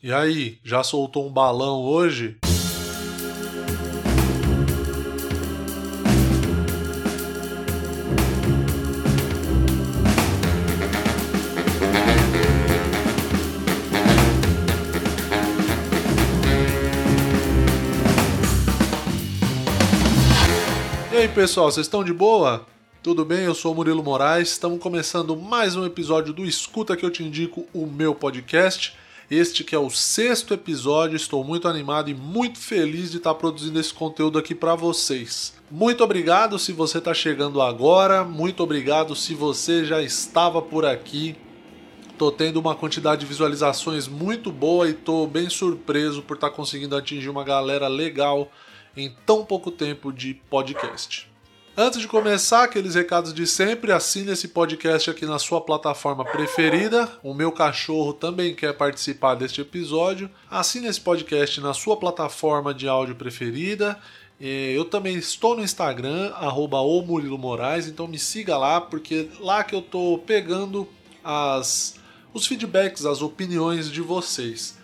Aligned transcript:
E 0.00 0.12
aí, 0.12 0.60
já 0.62 0.84
soltou 0.84 1.26
um 1.26 1.32
balão 1.32 1.80
hoje? 1.80 2.38
E 21.10 21.16
aí, 21.16 21.26
pessoal, 21.26 21.72
vocês 21.72 21.86
estão 21.86 22.04
de 22.04 22.12
boa? 22.12 22.64
Tudo 23.02 23.24
bem? 23.24 23.40
Eu 23.40 23.54
sou 23.56 23.74
Murilo 23.74 24.04
Moraes. 24.04 24.50
Estamos 24.52 24.78
começando 24.78 25.36
mais 25.36 25.74
um 25.74 25.84
episódio 25.84 26.32
do 26.32 26.44
Escuta 26.44 26.96
que 26.96 27.04
eu 27.04 27.10
te 27.10 27.24
indico, 27.24 27.66
o 27.74 27.84
meu 27.84 28.14
podcast. 28.14 28.96
Este 29.30 29.62
que 29.62 29.74
é 29.74 29.78
o 29.78 29.90
sexto 29.90 30.54
episódio, 30.54 31.14
estou 31.14 31.44
muito 31.44 31.68
animado 31.68 32.08
e 32.08 32.14
muito 32.14 32.58
feliz 32.58 33.10
de 33.10 33.18
estar 33.18 33.34
produzindo 33.34 33.78
esse 33.78 33.92
conteúdo 33.92 34.38
aqui 34.38 34.54
para 34.54 34.74
vocês. 34.74 35.54
Muito 35.70 36.02
obrigado 36.02 36.58
se 36.58 36.72
você 36.72 36.96
está 36.96 37.12
chegando 37.12 37.60
agora, 37.60 38.24
muito 38.24 38.62
obrigado 38.62 39.14
se 39.14 39.34
você 39.34 39.84
já 39.84 40.00
estava 40.00 40.62
por 40.62 40.86
aqui. 40.86 41.36
Tô 42.16 42.32
tendo 42.32 42.58
uma 42.58 42.74
quantidade 42.74 43.20
de 43.20 43.26
visualizações 43.26 44.08
muito 44.08 44.50
boa 44.50 44.88
e 44.88 44.94
tô 44.94 45.26
bem 45.26 45.50
surpreso 45.50 46.22
por 46.22 46.36
estar 46.36 46.48
conseguindo 46.48 46.96
atingir 46.96 47.28
uma 47.28 47.44
galera 47.44 47.86
legal 47.86 48.50
em 48.96 49.14
tão 49.26 49.44
pouco 49.44 49.70
tempo 49.70 50.10
de 50.10 50.32
podcast. 50.32 51.27
Antes 51.80 52.00
de 52.00 52.08
começar, 52.08 52.64
aqueles 52.64 52.96
recados 52.96 53.32
de 53.32 53.46
sempre, 53.46 53.92
assine 53.92 54.32
esse 54.32 54.48
podcast 54.48 55.08
aqui 55.08 55.24
na 55.24 55.38
sua 55.38 55.60
plataforma 55.60 56.24
preferida. 56.24 57.08
O 57.22 57.32
meu 57.32 57.52
cachorro 57.52 58.12
também 58.12 58.52
quer 58.52 58.72
participar 58.72 59.36
deste 59.36 59.60
episódio. 59.60 60.28
Assine 60.50 60.88
esse 60.88 61.00
podcast 61.00 61.60
na 61.60 61.72
sua 61.72 61.96
plataforma 61.96 62.74
de 62.74 62.88
áudio 62.88 63.14
preferida. 63.14 63.96
Eu 64.40 64.86
também 64.86 65.14
estou 65.14 65.54
no 65.54 65.62
Instagram, 65.62 66.32
arroba 66.34 66.78
Murilo 66.82 67.38
Moraes, 67.38 67.86
então 67.86 68.08
me 68.08 68.18
siga 68.18 68.58
lá, 68.58 68.80
porque 68.80 69.28
lá 69.38 69.62
que 69.62 69.76
eu 69.76 69.80
tô 69.80 70.20
pegando 70.26 70.88
as, 71.22 71.94
os 72.34 72.44
feedbacks, 72.44 73.06
as 73.06 73.22
opiniões 73.22 73.88
de 73.88 74.00
vocês. 74.00 74.76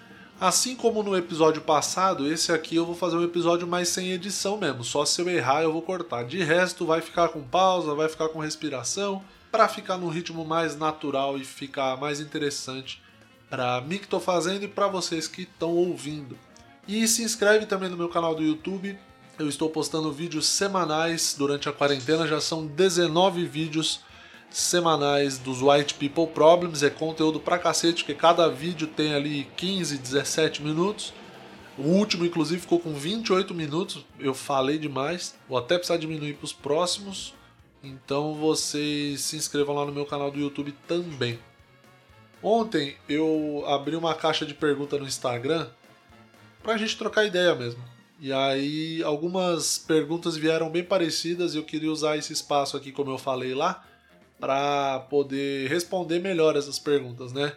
Assim 0.44 0.76
como 0.76 1.02
no 1.02 1.16
episódio 1.16 1.62
passado, 1.62 2.30
esse 2.30 2.52
aqui 2.52 2.76
eu 2.76 2.84
vou 2.84 2.94
fazer 2.94 3.16
um 3.16 3.24
episódio 3.24 3.66
mais 3.66 3.88
sem 3.88 4.10
edição 4.10 4.58
mesmo. 4.58 4.84
Só 4.84 5.02
se 5.06 5.18
eu 5.22 5.26
errar 5.30 5.62
eu 5.62 5.72
vou 5.72 5.80
cortar. 5.80 6.22
De 6.22 6.44
resto, 6.44 6.84
vai 6.84 7.00
ficar 7.00 7.30
com 7.30 7.40
pausa, 7.40 7.94
vai 7.94 8.10
ficar 8.10 8.28
com 8.28 8.40
respiração, 8.40 9.24
para 9.50 9.66
ficar 9.68 9.96
num 9.96 10.10
ritmo 10.10 10.44
mais 10.44 10.76
natural 10.76 11.38
e 11.38 11.46
ficar 11.46 11.96
mais 11.96 12.20
interessante 12.20 13.02
para 13.48 13.80
mim 13.80 13.96
que 13.96 14.04
estou 14.04 14.20
fazendo 14.20 14.64
e 14.64 14.68
para 14.68 14.86
vocês 14.86 15.26
que 15.26 15.44
estão 15.44 15.70
ouvindo. 15.70 16.36
E 16.86 17.08
se 17.08 17.22
inscreve 17.22 17.64
também 17.64 17.88
no 17.88 17.96
meu 17.96 18.10
canal 18.10 18.34
do 18.34 18.42
YouTube. 18.42 18.98
Eu 19.38 19.48
estou 19.48 19.70
postando 19.70 20.12
vídeos 20.12 20.46
semanais 20.46 21.34
durante 21.38 21.70
a 21.70 21.72
quarentena, 21.72 22.26
já 22.26 22.38
são 22.38 22.66
19 22.66 23.46
vídeos 23.46 24.00
semanais 24.54 25.36
dos 25.36 25.60
White 25.60 25.94
People 25.94 26.28
Problems. 26.28 26.84
É 26.84 26.88
conteúdo 26.88 27.40
pra 27.40 27.58
cacete, 27.58 28.04
porque 28.04 28.14
cada 28.14 28.48
vídeo 28.48 28.86
tem 28.86 29.12
ali 29.12 29.48
15, 29.56 29.98
17 29.98 30.62
minutos. 30.62 31.12
O 31.76 31.82
último, 31.82 32.24
inclusive, 32.24 32.60
ficou 32.60 32.78
com 32.78 32.94
28 32.94 33.52
minutos. 33.52 34.06
Eu 34.18 34.32
falei 34.32 34.78
demais. 34.78 35.34
Vou 35.48 35.58
até 35.58 35.76
precisar 35.76 35.96
diminuir 35.96 36.34
para 36.34 36.44
os 36.44 36.52
próximos. 36.52 37.34
Então 37.82 38.34
vocês 38.34 39.22
se 39.22 39.36
inscrevam 39.36 39.74
lá 39.74 39.84
no 39.84 39.92
meu 39.92 40.06
canal 40.06 40.30
do 40.30 40.38
YouTube 40.38 40.72
também. 40.86 41.38
Ontem 42.40 42.96
eu 43.08 43.64
abri 43.66 43.96
uma 43.96 44.14
caixa 44.14 44.46
de 44.46 44.54
pergunta 44.54 44.96
no 44.98 45.06
Instagram 45.06 45.66
pra 46.62 46.76
gente 46.76 46.96
trocar 46.96 47.24
ideia 47.24 47.54
mesmo. 47.54 47.82
E 48.20 48.32
aí 48.32 49.02
algumas 49.02 49.78
perguntas 49.78 50.36
vieram 50.36 50.70
bem 50.70 50.84
parecidas 50.84 51.54
e 51.54 51.58
eu 51.58 51.64
queria 51.64 51.90
usar 51.90 52.16
esse 52.16 52.32
espaço 52.32 52.76
aqui, 52.76 52.92
como 52.92 53.10
eu 53.10 53.18
falei 53.18 53.52
lá, 53.52 53.84
para 54.38 55.00
poder 55.10 55.68
responder 55.68 56.18
melhor 56.18 56.56
essas 56.56 56.78
perguntas, 56.78 57.32
né? 57.32 57.52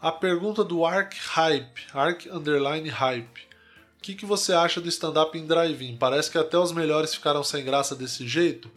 A 0.00 0.12
pergunta 0.12 0.62
do 0.62 0.84
Arc 0.84 1.14
Hype, 1.14 1.86
Arc 1.94 2.26
Underline 2.26 2.88
Hype. 2.88 3.46
O 3.98 4.02
que, 4.02 4.14
que 4.14 4.26
você 4.26 4.52
acha 4.52 4.80
do 4.80 4.88
stand-up 4.88 5.36
em 5.36 5.46
drive-in? 5.46 5.96
Parece 5.96 6.30
que 6.30 6.38
até 6.38 6.56
os 6.58 6.70
melhores 6.72 7.14
ficaram 7.14 7.42
sem 7.42 7.64
graça 7.64 7.96
desse 7.96 8.26
jeito? 8.28 8.70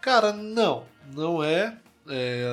Cara, 0.00 0.32
não. 0.32 0.84
Não 1.14 1.44
é. 1.44 1.76
é 2.08 2.46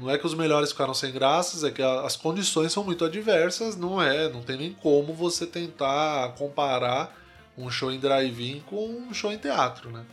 não 0.00 0.10
é 0.10 0.18
que 0.18 0.26
os 0.26 0.34
melhores 0.34 0.72
ficaram 0.72 0.92
sem 0.92 1.12
graças, 1.12 1.62
é 1.62 1.70
que 1.70 1.82
as 1.82 2.16
condições 2.16 2.72
são 2.72 2.82
muito 2.82 3.04
adversas, 3.04 3.76
não 3.76 4.02
é? 4.02 4.28
Não 4.28 4.42
tem 4.42 4.56
nem 4.56 4.72
como 4.72 5.14
você 5.14 5.46
tentar 5.46 6.34
comparar 6.36 7.16
um 7.56 7.70
show 7.70 7.92
em 7.92 7.98
drive-in 7.98 8.60
com 8.60 8.86
um 8.88 9.14
show 9.14 9.32
em 9.32 9.38
teatro, 9.38 9.90
né? 9.90 10.04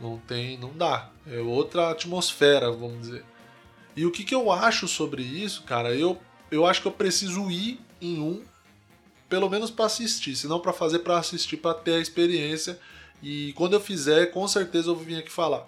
Não 0.00 0.18
tem, 0.18 0.56
não 0.58 0.72
dá. 0.72 1.10
É 1.26 1.38
outra 1.38 1.90
atmosfera, 1.90 2.70
vamos 2.70 3.00
dizer. 3.00 3.24
E 3.94 4.06
o 4.06 4.10
que, 4.10 4.24
que 4.24 4.34
eu 4.34 4.50
acho 4.50 4.88
sobre 4.88 5.22
isso, 5.22 5.62
cara? 5.62 5.94
Eu, 5.94 6.18
eu 6.50 6.64
acho 6.64 6.80
que 6.80 6.88
eu 6.88 6.92
preciso 6.92 7.50
ir 7.50 7.80
em 8.00 8.18
um, 8.18 8.42
pelo 9.28 9.48
menos 9.50 9.70
para 9.70 9.86
assistir, 9.86 10.34
se 10.34 10.48
não 10.48 10.60
para 10.60 10.72
fazer 10.72 11.00
para 11.00 11.18
assistir, 11.18 11.56
para 11.56 11.74
ter 11.74 11.94
a 11.94 12.00
experiência. 12.00 12.78
E 13.22 13.52
quando 13.52 13.74
eu 13.74 13.80
fizer, 13.80 14.26
com 14.26 14.46
certeza 14.48 14.88
eu 14.88 14.94
vou 14.94 15.04
vir 15.04 15.18
aqui 15.18 15.30
falar. 15.30 15.66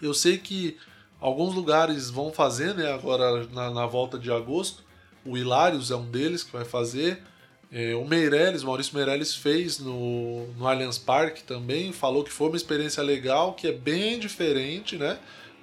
Eu 0.00 0.12
sei 0.12 0.36
que 0.38 0.76
alguns 1.20 1.54
lugares 1.54 2.10
vão 2.10 2.32
fazer, 2.32 2.74
né? 2.74 2.92
Agora 2.92 3.46
na, 3.46 3.70
na 3.70 3.86
volta 3.86 4.18
de 4.18 4.30
agosto. 4.30 4.84
O 5.24 5.36
Hilários 5.36 5.90
é 5.90 5.96
um 5.96 6.10
deles 6.10 6.42
que 6.42 6.52
vai 6.52 6.64
fazer. 6.64 7.22
É, 7.70 7.94
o 7.94 8.04
Meirelles, 8.04 8.62
Maurício 8.62 8.96
Meirelles 8.96 9.34
fez 9.34 9.78
no, 9.78 10.46
no 10.54 10.66
Allianz 10.66 10.96
Parque 10.96 11.42
também, 11.42 11.92
falou 11.92 12.24
que 12.24 12.32
foi 12.32 12.48
uma 12.48 12.56
experiência 12.56 13.02
legal, 13.02 13.52
que 13.52 13.68
é 13.68 13.72
bem 13.72 14.18
diferente, 14.18 14.96
né? 14.96 15.18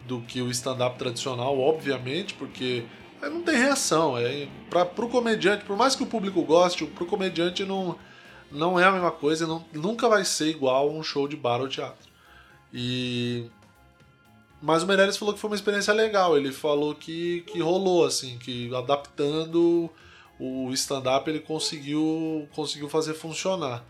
Do 0.07 0.21
que 0.21 0.39
o 0.41 0.51
stand-up 0.51 0.99
tradicional, 0.99 1.59
obviamente, 1.59 2.35
porque 2.35 2.83
não 3.21 3.41
tem 3.41 3.55
reação. 3.55 4.15
É, 4.17 4.47
para 4.69 5.05
o 5.05 5.09
comediante, 5.09 5.65
por 5.65 5.75
mais 5.75 5.95
que 5.95 6.03
o 6.03 6.07
público 6.07 6.43
goste, 6.43 6.85
para 6.85 7.03
o 7.03 7.07
comediante 7.07 7.65
não, 7.65 7.97
não 8.51 8.79
é 8.79 8.83
a 8.83 8.91
mesma 8.91 9.11
coisa, 9.11 9.47
não, 9.47 9.65
nunca 9.73 10.07
vai 10.07 10.23
ser 10.23 10.49
igual 10.49 10.91
um 10.91 11.01
show 11.01 11.27
de 11.27 11.35
bar 11.35 11.59
ou 11.59 11.67
teatro. 11.67 12.07
E 12.71 13.49
mas 14.61 14.83
o 14.83 14.87
Meirelles 14.87 15.17
falou 15.17 15.33
que 15.33 15.39
foi 15.39 15.49
uma 15.49 15.55
experiência 15.55 15.93
legal. 15.93 16.37
Ele 16.37 16.51
falou 16.51 16.95
que, 16.95 17.41
que 17.41 17.59
rolou, 17.59 18.05
assim, 18.05 18.37
que 18.39 18.73
adaptando 18.73 19.91
o 20.39 20.71
stand-up 20.73 21.29
ele 21.29 21.39
conseguiu, 21.39 22.47
conseguiu 22.53 22.89
fazer 22.89 23.13
funcionar. 23.13 23.83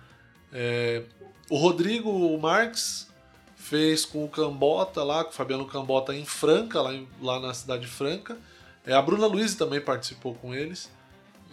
É, 0.51 1.03
o 1.49 1.57
Rodrigo 1.57 2.37
Marques 2.39 3.07
fez 3.55 4.05
com 4.05 4.23
o 4.23 4.29
Cambota 4.29 5.03
lá, 5.03 5.23
com 5.23 5.31
o 5.31 5.33
Fabiano 5.33 5.65
Cambota 5.65 6.13
em 6.13 6.25
Franca, 6.25 6.81
lá, 6.81 6.93
em, 6.93 7.07
lá 7.21 7.39
na 7.39 7.53
cidade 7.53 7.87
Franca. 7.87 8.37
É, 8.85 8.93
a 8.93 9.01
Bruna 9.01 9.25
Luiz 9.25 9.55
também 9.55 9.81
participou 9.81 10.35
com 10.35 10.53
eles. 10.53 10.89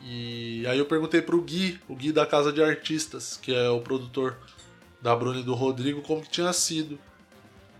E 0.04 0.66
aí 0.66 0.78
eu 0.78 0.86
perguntei 0.86 1.22
pro 1.22 1.40
Gui, 1.40 1.80
o 1.88 1.94
Gui 1.94 2.12
da 2.12 2.26
Casa 2.26 2.52
de 2.52 2.62
Artistas, 2.62 3.38
que 3.40 3.54
é 3.54 3.70
o 3.70 3.80
produtor 3.80 4.36
da 5.00 5.14
Bruna 5.16 5.40
e 5.40 5.42
do 5.42 5.54
Rodrigo, 5.54 6.02
como 6.02 6.22
que 6.22 6.28
tinha 6.28 6.52
sido. 6.52 6.98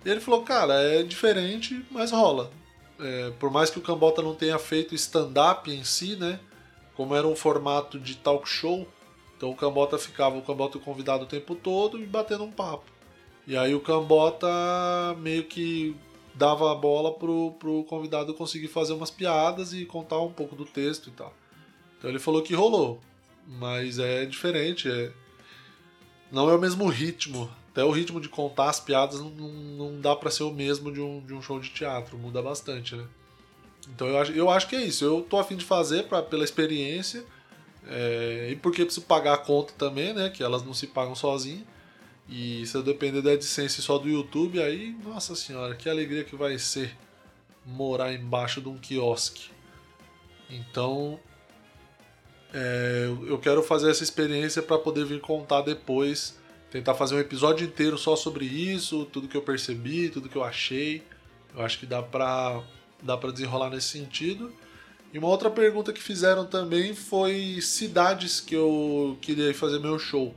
E 0.05 0.09
ele 0.09 0.21
falou, 0.21 0.43
cara, 0.43 0.75
é 0.75 1.03
diferente, 1.03 1.85
mas 1.91 2.11
rola. 2.11 2.51
É, 2.99 3.33
por 3.39 3.51
mais 3.51 3.71
que 3.71 3.79
o 3.79 3.83
Cambota 3.83 4.23
não 4.23 4.35
tenha 4.35 4.59
feito 4.59 4.95
stand-up 4.95 5.71
em 5.71 5.85
si, 5.85 6.17
né? 6.17 6.39
Como 6.97 7.15
era 7.15 7.27
um 7.27 7.37
formato 7.37 7.99
de 7.99 8.17
talk 8.17 8.49
show, 8.49 8.87
então 9.37 9.51
o 9.51 9.57
Cambota 9.57 9.99
ficava 9.99 10.37
o 10.37 10.43
Cambota 10.43 10.79
convidado 10.79 11.25
o 11.25 11.27
tempo 11.27 11.55
todo 11.55 11.99
e 11.99 12.07
batendo 12.07 12.45
um 12.45 12.53
papo. 12.53 12.85
E 13.47 13.57
aí 13.57 13.75
o 13.75 13.81
Cambota 13.81 14.47
meio 15.19 15.45
que 15.45 15.97
dava 16.35 16.71
a 16.71 16.75
bola 16.75 17.13
pro, 17.13 17.53
pro 17.59 17.85
convidado 17.85 18.35
conseguir 18.35 18.69
fazer 18.69 18.93
umas 18.93 19.11
piadas 19.11 19.73
e 19.73 19.85
contar 19.85 20.21
um 20.21 20.33
pouco 20.33 20.55
do 20.55 20.65
texto 20.65 21.09
e 21.09 21.13
tal. 21.13 21.35
Então 21.99 22.09
ele 22.09 22.19
falou 22.19 22.43
que 22.43 22.55
rolou, 22.55 23.01
mas 23.47 23.99
é 23.99 24.25
diferente, 24.25 24.89
é... 24.89 25.13
não 26.31 26.49
é 26.49 26.55
o 26.55 26.61
mesmo 26.61 26.87
ritmo. 26.89 27.51
Até 27.71 27.83
o 27.83 27.91
ritmo 27.91 28.21
de 28.21 28.29
contar 28.29 28.69
as 28.69 28.79
piadas 28.79 29.19
não, 29.19 29.31
não 29.31 30.01
dá 30.01 30.15
para 30.15 30.31
ser 30.31 30.43
o 30.43 30.53
mesmo 30.53 30.93
de 30.93 31.01
um, 31.01 31.21
de 31.21 31.33
um 31.33 31.41
show 31.41 31.59
de 31.59 31.71
teatro, 31.71 32.19
muda 32.19 32.43
bastante, 32.43 32.95
né? 32.95 33.07
Então 33.89 34.07
eu 34.07 34.19
acho, 34.19 34.33
eu 34.33 34.51
acho 34.51 34.69
que 34.69 34.77
é 34.77 34.83
isso. 34.83 35.05
Eu 35.05 35.23
tô 35.23 35.39
afim 35.39 35.57
de 35.57 35.65
fazer 35.65 36.05
pra, 36.05 36.23
pela 36.23 36.45
experiência. 36.45 37.25
É, 37.89 38.49
e 38.53 38.57
porque 38.57 38.85
preciso 38.85 39.07
pagar 39.07 39.35
a 39.35 39.39
conta 39.39 39.73
também, 39.77 40.13
né? 40.13 40.31
Que 40.31 40.43
elas 40.43 40.63
não 40.63 40.73
se 40.73 40.87
pagam 40.87 41.15
sozinhas. 41.15 41.65
E 42.29 42.65
se 42.67 42.75
eu 42.77 42.83
depender 42.83 43.21
da 43.21 43.33
AdSense 43.33 43.83
só 43.83 43.99
do 43.99 44.09
YouTube, 44.09 44.63
aí, 44.63 44.97
nossa 45.05 45.35
senhora, 45.35 45.75
que 45.75 45.89
alegria 45.89 46.25
que 46.25 46.37
vai 46.37 46.59
ser 46.59 46.97
morar 47.67 48.13
embaixo 48.13 48.61
de 48.61 48.69
um 48.69 48.79
quiosque. 48.79 49.51
Então, 50.49 51.19
é, 52.53 53.07
eu 53.27 53.39
quero 53.39 53.63
fazer 53.63 53.91
essa 53.91 54.03
experiência 54.03 54.63
para 54.63 54.79
poder 54.79 55.05
vir 55.05 55.21
contar 55.21 55.63
depois, 55.63 56.39
tentar 56.71 56.95
fazer 56.95 57.15
um 57.15 57.19
episódio 57.19 57.67
inteiro 57.67 57.99
só 57.99 58.15
sobre 58.15 58.45
isso, 58.45 59.05
tudo 59.07 59.29
que 59.29 59.37
eu 59.37 59.43
percebi, 59.43 60.09
tudo 60.09 60.29
que 60.29 60.37
eu 60.37 60.45
achei. 60.45 61.03
Eu 61.55 61.63
acho 61.63 61.79
que 61.79 61.87
dá 61.87 62.03
pra 62.03 62.63
dá 63.03 63.17
para 63.17 63.33
desenrolar 63.33 63.71
nesse 63.71 63.89
sentido. 63.89 64.53
E 65.13 65.19
uma 65.19 65.29
outra 65.29 65.51
pergunta 65.51 65.93
que 65.93 66.03
fizeram 66.03 66.47
também 66.47 66.95
foi 66.95 67.59
cidades 67.61 68.41
que 68.41 68.55
eu 68.55 69.19
queria 69.21 69.53
fazer 69.53 69.79
meu 69.79 69.99
show. 69.99 70.35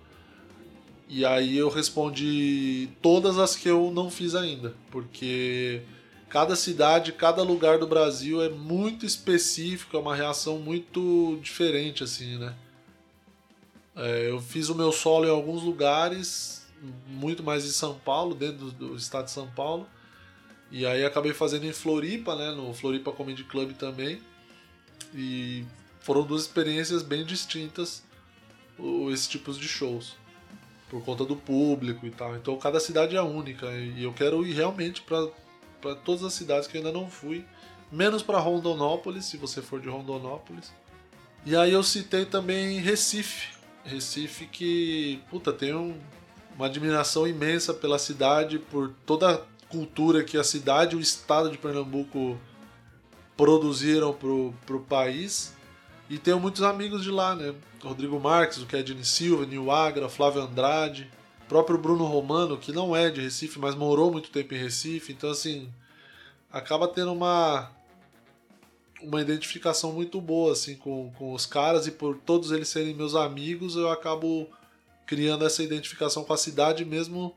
E 1.07 1.23
aí 1.23 1.57
eu 1.57 1.69
respondi 1.69 2.89
todas 3.01 3.37
as 3.37 3.55
que 3.55 3.69
eu 3.69 3.91
não 3.91 4.09
fiz 4.09 4.33
ainda, 4.33 4.73
porque 4.91 5.81
cada 6.27 6.55
cidade, 6.55 7.13
cada 7.13 7.43
lugar 7.43 7.77
do 7.77 7.87
Brasil 7.87 8.41
é 8.41 8.49
muito 8.49 9.05
específico, 9.05 9.95
é 9.95 9.99
uma 9.99 10.15
reação 10.15 10.57
muito 10.57 11.39
diferente 11.41 12.03
assim, 12.03 12.37
né? 12.37 12.55
É, 13.95 14.29
eu 14.29 14.41
fiz 14.41 14.67
o 14.67 14.75
meu 14.75 14.91
solo 14.91 15.25
em 15.25 15.29
alguns 15.29 15.63
lugares, 15.63 16.67
muito 17.07 17.41
mais 17.43 17.65
em 17.65 17.69
São 17.69 17.93
Paulo, 17.95 18.35
dentro 18.35 18.71
do 18.71 18.95
estado 18.95 19.25
de 19.25 19.31
São 19.31 19.47
Paulo. 19.47 19.87
E 20.71 20.85
aí 20.85 21.05
acabei 21.05 21.33
fazendo 21.33 21.65
em 21.65 21.73
Floripa, 21.73 22.35
né, 22.35 22.51
no 22.51 22.73
Floripa 22.73 23.11
Comedy 23.11 23.43
Club 23.43 23.73
também. 23.73 24.21
E 25.13 25.63
foram 26.01 26.23
duas 26.23 26.43
experiências 26.43 27.01
bem 27.01 27.25
distintas 27.25 28.03
esses 29.11 29.27
tipos 29.27 29.57
de 29.57 29.67
shows 29.67 30.15
por 30.89 31.03
conta 31.03 31.25
do 31.25 31.35
público 31.35 32.05
e 32.05 32.11
tal. 32.11 32.35
Então 32.35 32.57
cada 32.57 32.79
cidade 32.79 33.15
é 33.15 33.21
única 33.21 33.71
e 33.71 34.03
eu 34.03 34.13
quero 34.13 34.45
ir 34.45 34.53
realmente 34.53 35.01
para 35.01 35.95
todas 36.03 36.23
as 36.23 36.33
cidades 36.33 36.67
que 36.67 36.77
eu 36.77 36.81
ainda 36.81 36.91
não 36.91 37.09
fui, 37.09 37.45
menos 37.91 38.21
para 38.21 38.39
Rondonópolis, 38.39 39.25
se 39.25 39.37
você 39.37 39.61
for 39.61 39.79
de 39.79 39.89
Rondonópolis. 39.89 40.71
E 41.45 41.55
aí 41.55 41.71
eu 41.71 41.83
citei 41.83 42.25
também 42.25 42.79
Recife, 42.79 43.55
Recife 43.83 44.47
que, 44.47 45.21
puta, 45.29 45.53
tem 45.53 45.75
um, 45.75 45.95
uma 46.55 46.65
admiração 46.65 47.27
imensa 47.27 47.73
pela 47.73 47.99
cidade, 47.99 48.57
por 48.57 48.91
toda 49.05 49.45
cultura 49.69 50.23
que 50.23 50.37
a 50.37 50.43
cidade 50.43 50.95
o 50.95 50.99
estado 50.99 51.49
de 51.49 51.57
Pernambuco 51.57 52.39
produziram 53.35 54.13
pro, 54.13 54.53
pro 54.65 54.79
país. 54.79 55.53
E 56.09 56.17
tenho 56.17 56.39
muitos 56.39 56.61
amigos 56.61 57.03
de 57.03 57.11
lá, 57.11 57.35
né? 57.35 57.53
Rodrigo 57.83 58.19
Marques, 58.19 58.59
o 58.59 58.65
Kedney 58.65 59.03
Silva, 59.03 59.45
Nil 59.45 59.71
Agra, 59.71 60.07
Flávio 60.07 60.41
Andrade, 60.41 61.09
próprio 61.47 61.77
Bruno 61.77 62.05
Romano, 62.05 62.57
que 62.57 62.71
não 62.71 62.95
é 62.95 63.09
de 63.09 63.21
Recife, 63.21 63.59
mas 63.59 63.75
morou 63.75 64.11
muito 64.11 64.29
tempo 64.29 64.53
em 64.53 64.57
Recife. 64.57 65.13
Então, 65.13 65.29
assim, 65.29 65.69
acaba 66.51 66.87
tendo 66.87 67.11
uma 67.11 67.71
uma 69.01 69.21
identificação 69.21 69.91
muito 69.91 70.19
boa 70.19 70.53
assim 70.53 70.75
com, 70.75 71.11
com 71.17 71.33
os 71.33 71.45
caras 71.45 71.85
e 71.85 71.91
por 71.91 72.17
todos 72.17 72.51
eles 72.51 72.69
serem 72.69 72.95
meus 72.95 73.13
amigos 73.13 73.75
eu 73.75 73.91
acabo 73.91 74.49
criando 75.05 75.45
essa 75.45 75.61
identificação 75.61 76.23
com 76.23 76.33
a 76.33 76.37
cidade 76.37 76.83
mesmo 76.83 77.35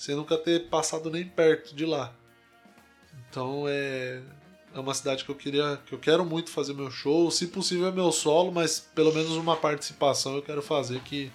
sem 0.00 0.16
nunca 0.16 0.38
ter 0.38 0.70
passado 0.70 1.10
nem 1.10 1.26
perto 1.26 1.74
de 1.74 1.84
lá 1.84 2.10
então 3.28 3.66
é 3.68 4.22
é 4.72 4.80
uma 4.80 4.94
cidade 4.94 5.26
que 5.26 5.30
eu 5.30 5.34
queria 5.34 5.78
que 5.84 5.92
eu 5.92 5.98
quero 5.98 6.24
muito 6.24 6.48
fazer 6.48 6.72
meu 6.72 6.90
show 6.90 7.30
se 7.30 7.48
possível 7.48 7.86
é 7.86 7.92
meu 7.92 8.10
solo 8.10 8.50
mas 8.50 8.80
pelo 8.80 9.12
menos 9.12 9.32
uma 9.32 9.58
participação 9.58 10.36
eu 10.36 10.42
quero 10.42 10.62
fazer 10.62 11.00
que 11.00 11.30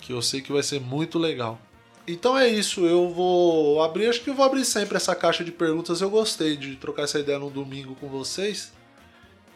que 0.00 0.12
eu 0.12 0.20
sei 0.20 0.40
que 0.40 0.52
vai 0.52 0.64
ser 0.64 0.80
muito 0.80 1.16
legal 1.16 1.60
então 2.08 2.36
é 2.36 2.48
isso, 2.48 2.84
eu 2.86 3.08
vou 3.10 3.80
abrir, 3.84 4.08
acho 4.08 4.20
que 4.22 4.30
eu 4.30 4.34
vou 4.34 4.44
abrir 4.44 4.64
sempre 4.64 4.96
essa 4.96 5.14
caixa 5.14 5.44
de 5.44 5.52
perguntas. 5.52 6.00
Eu 6.00 6.10
gostei 6.10 6.56
de 6.56 6.74
trocar 6.74 7.02
essa 7.02 7.20
ideia 7.20 7.38
no 7.38 7.50
domingo 7.50 7.94
com 7.94 8.08
vocês. 8.08 8.72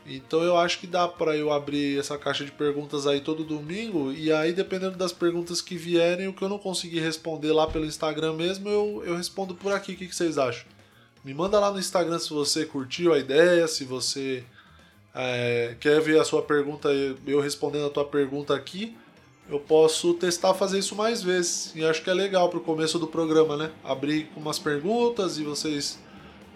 Então 0.06 0.42
eu 0.42 0.56
acho 0.56 0.78
que 0.78 0.86
dá 0.86 1.08
para 1.08 1.36
eu 1.36 1.50
abrir 1.50 1.98
essa 1.98 2.18
caixa 2.18 2.44
de 2.44 2.52
perguntas 2.52 3.06
aí 3.06 3.20
todo 3.20 3.42
domingo 3.42 4.12
e 4.12 4.30
aí 4.30 4.52
dependendo 4.52 4.98
das 4.98 5.12
perguntas 5.12 5.62
que 5.62 5.76
vierem, 5.76 6.28
o 6.28 6.32
que 6.32 6.42
eu 6.42 6.48
não 6.48 6.58
conseguir 6.58 7.00
responder 7.00 7.52
lá 7.52 7.66
pelo 7.66 7.86
Instagram 7.86 8.34
mesmo, 8.34 8.68
eu, 8.68 9.02
eu 9.06 9.16
respondo 9.16 9.54
por 9.54 9.72
aqui. 9.72 9.92
O 9.92 9.96
que, 9.96 10.06
que 10.06 10.14
vocês 10.14 10.36
acham? 10.36 10.66
Me 11.24 11.32
manda 11.32 11.58
lá 11.58 11.70
no 11.70 11.78
Instagram 11.78 12.18
se 12.18 12.30
você 12.30 12.66
curtiu 12.66 13.14
a 13.14 13.18
ideia, 13.18 13.66
se 13.66 13.84
você 13.84 14.44
é, 15.14 15.74
quer 15.80 16.00
ver 16.00 16.20
a 16.20 16.24
sua 16.24 16.42
pergunta, 16.42 16.90
eu 17.26 17.40
respondendo 17.40 17.86
a 17.86 17.90
tua 17.90 18.04
pergunta 18.04 18.54
aqui. 18.54 18.94
Eu 19.48 19.60
posso 19.60 20.14
testar 20.14 20.54
fazer 20.54 20.78
isso 20.78 20.94
mais 20.94 21.22
vezes. 21.22 21.72
E 21.74 21.84
acho 21.84 22.02
que 22.02 22.10
é 22.10 22.14
legal 22.14 22.48
pro 22.48 22.60
começo 22.60 22.98
do 22.98 23.06
programa, 23.06 23.56
né? 23.56 23.70
Abrir 23.82 24.26
com 24.34 24.40
umas 24.40 24.58
perguntas 24.58 25.38
e 25.38 25.44
vocês. 25.44 25.98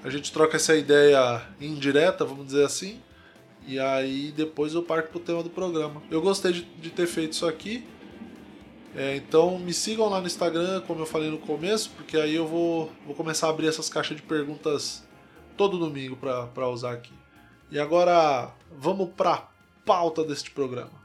A 0.02 0.10
gente 0.10 0.32
troca 0.32 0.56
essa 0.56 0.74
ideia 0.74 1.42
indireta, 1.60 2.24
vamos 2.24 2.46
dizer 2.46 2.64
assim. 2.64 3.00
E 3.68 3.78
aí 3.78 4.32
depois 4.34 4.72
eu 4.72 4.82
parto 4.82 5.10
pro 5.10 5.20
tema 5.20 5.42
do 5.42 5.50
programa. 5.50 6.02
Eu 6.10 6.22
gostei 6.22 6.52
de, 6.52 6.62
de 6.62 6.88
ter 6.88 7.06
feito 7.06 7.34
isso 7.34 7.46
aqui. 7.46 7.86
É, 8.96 9.14
então 9.14 9.58
me 9.58 9.74
sigam 9.74 10.08
lá 10.08 10.22
no 10.22 10.26
Instagram, 10.26 10.80
como 10.86 11.02
eu 11.02 11.06
falei 11.06 11.30
no 11.30 11.36
começo, 11.36 11.90
porque 11.90 12.16
aí 12.16 12.34
eu 12.34 12.46
vou, 12.46 12.90
vou 13.04 13.14
começar 13.14 13.46
a 13.46 13.50
abrir 13.50 13.68
essas 13.68 13.90
caixas 13.90 14.16
de 14.16 14.22
perguntas 14.22 15.06
todo 15.54 15.78
domingo 15.78 16.16
para 16.16 16.68
usar 16.70 16.94
aqui. 16.94 17.12
E 17.70 17.78
agora 17.78 18.50
vamos 18.72 19.10
para 19.14 19.46
pauta 19.84 20.24
deste 20.24 20.50
programa. 20.50 20.97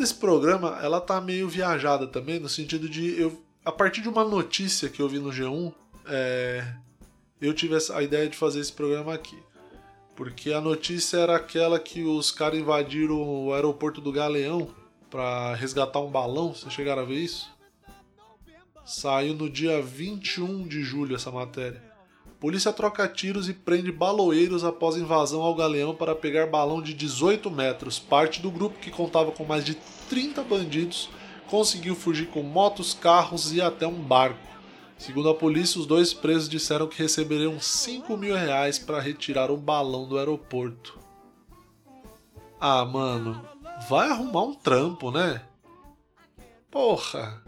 Desse 0.00 0.14
programa, 0.14 0.78
ela 0.82 1.00
tá 1.00 1.20
meio 1.20 1.48
viajada 1.48 2.06
também, 2.06 2.40
no 2.40 2.48
sentido 2.48 2.88
de 2.88 3.20
eu. 3.20 3.40
A 3.64 3.70
partir 3.70 4.00
de 4.00 4.08
uma 4.08 4.24
notícia 4.24 4.88
que 4.88 5.00
eu 5.00 5.08
vi 5.08 5.18
no 5.18 5.30
G1, 5.30 5.72
é, 6.06 6.74
eu 7.40 7.52
tive 7.54 7.76
a 7.92 8.02
ideia 8.02 8.28
de 8.28 8.36
fazer 8.36 8.60
esse 8.60 8.72
programa 8.72 9.14
aqui. 9.14 9.38
Porque 10.16 10.52
a 10.52 10.60
notícia 10.60 11.18
era 11.18 11.36
aquela 11.36 11.78
que 11.78 12.02
os 12.02 12.30
caras 12.30 12.58
invadiram 12.58 13.22
o 13.22 13.52
aeroporto 13.52 14.00
do 14.00 14.10
Galeão 14.10 14.74
para 15.10 15.54
resgatar 15.54 16.00
um 16.00 16.10
balão. 16.10 16.54
Vocês 16.54 16.72
chegaram 16.72 17.02
a 17.02 17.04
ver 17.04 17.16
isso? 17.16 17.50
Saiu 18.84 19.34
no 19.34 19.48
dia 19.48 19.80
21 19.80 20.66
de 20.66 20.82
julho 20.82 21.14
essa 21.14 21.30
matéria. 21.30 21.89
Polícia 22.40 22.72
troca 22.72 23.06
tiros 23.06 23.50
e 23.50 23.52
prende 23.52 23.92
baloeiros 23.92 24.64
após 24.64 24.96
invasão 24.96 25.42
ao 25.42 25.54
galeão 25.54 25.94
para 25.94 26.14
pegar 26.14 26.46
balão 26.46 26.80
de 26.80 26.94
18 26.94 27.50
metros. 27.50 27.98
Parte 27.98 28.40
do 28.40 28.50
grupo, 28.50 28.78
que 28.78 28.90
contava 28.90 29.30
com 29.30 29.44
mais 29.44 29.62
de 29.62 29.74
30 30.08 30.42
bandidos, 30.44 31.10
conseguiu 31.48 31.94
fugir 31.94 32.28
com 32.28 32.42
motos, 32.42 32.94
carros 32.94 33.52
e 33.52 33.60
até 33.60 33.86
um 33.86 34.00
barco. 34.00 34.48
Segundo 34.96 35.28
a 35.28 35.34
polícia, 35.34 35.78
os 35.78 35.86
dois 35.86 36.14
presos 36.14 36.48
disseram 36.48 36.86
que 36.86 37.02
receberiam 37.02 37.60
5 37.60 38.16
mil 38.16 38.34
reais 38.34 38.78
para 38.78 39.00
retirar 39.00 39.50
o 39.50 39.56
balão 39.58 40.08
do 40.08 40.18
aeroporto. 40.18 40.98
Ah, 42.58 42.86
mano, 42.86 43.46
vai 43.88 44.08
arrumar 44.08 44.44
um 44.44 44.54
trampo, 44.54 45.10
né? 45.10 45.42
Porra! 46.70 47.42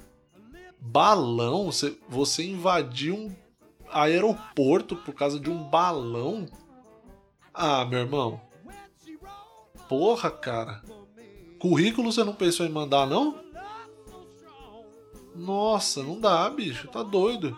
Balão? 0.79 1.71
Você, 2.09 2.45
invadiu 2.45 3.15
um 3.15 3.42
aeroporto 3.93 4.97
por 4.97 5.15
causa 5.15 5.39
de 5.39 5.51
um 5.51 5.63
balão? 5.63 6.47
Ah, 7.53 7.85
meu 7.85 8.01
irmão. 8.01 8.41
Porra, 9.89 10.31
cara. 10.31 10.83
Currículo 11.59 12.13
você 12.13 12.25
não 12.25 12.35
pensou 12.35 12.67
em 12.67 12.71
mandar, 12.71 13.07
não? 13.07 13.39
Nossa, 15.35 16.03
não 16.03 16.19
dá, 16.19 16.49
bicho. 16.51 16.89
Tá 16.89 17.03
doido. 17.03 17.57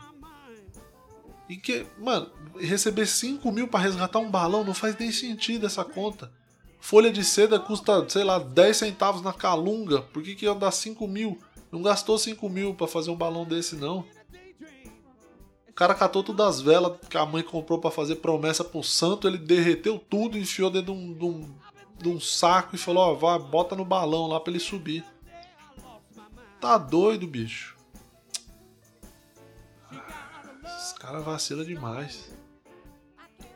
E 1.49 1.57
que, 1.57 1.87
mano, 1.99 2.31
receber 2.59 3.07
5 3.07 3.51
mil 3.53 3.69
pra 3.69 3.81
resgatar 3.81 4.19
um 4.19 4.31
balão 4.31 4.65
não 4.65 4.75
faz 4.75 4.97
nem 4.99 5.13
sentido 5.13 5.67
essa 5.67 5.85
conta. 5.85 6.33
Folha 6.81 7.13
de 7.13 7.25
seda 7.25 7.59
custa, 7.59 8.07
sei 8.09 8.25
lá, 8.25 8.39
10 8.39 8.77
centavos 8.77 9.23
na 9.23 9.33
calunga. 9.33 10.03
Por 10.03 10.23
que, 10.23 10.35
que 10.35 10.45
ia 10.45 10.55
dar 10.55 10.71
5 10.71 11.07
mil? 11.07 11.39
Não 11.71 11.83
gastou 11.83 12.19
5 12.19 12.49
mil 12.49 12.75
pra 12.75 12.87
fazer 12.87 13.11
um 13.11 13.17
balão 13.17 13.45
desse, 13.45 13.77
não. 13.77 14.05
O 15.75 15.77
cara 15.77 15.93
catou 15.93 16.23
todas 16.23 16.47
as 16.47 16.61
velas 16.61 16.97
que 17.11 17.19
a 17.19 17.27
mãe 17.27 17.43
comprou 17.43 17.81
para 17.81 17.91
fazer 17.91 18.15
promessa 18.17 18.63
pro 18.63 18.81
santo, 18.81 19.27
ele 19.27 19.37
derreteu 19.37 19.99
tudo, 19.99 20.39
enfiou 20.39 20.71
dentro 20.71 20.95
de 20.95 21.01
um, 21.01 21.13
de 21.13 21.25
um, 21.25 21.55
de 21.99 22.09
um 22.11 22.21
saco 22.21 22.77
e 22.77 22.79
falou: 22.79 23.11
Ó, 23.11 23.15
vai, 23.15 23.37
bota 23.41 23.75
no 23.75 23.85
balão 23.85 24.29
lá 24.29 24.39
pra 24.39 24.53
ele 24.53 24.61
subir. 24.61 25.05
Tá 26.61 26.79
doido, 26.79 27.27
bicho. 27.27 27.77
Esse 30.65 30.95
cara 30.95 31.19
vacila 31.19 31.65
demais. 31.65 32.33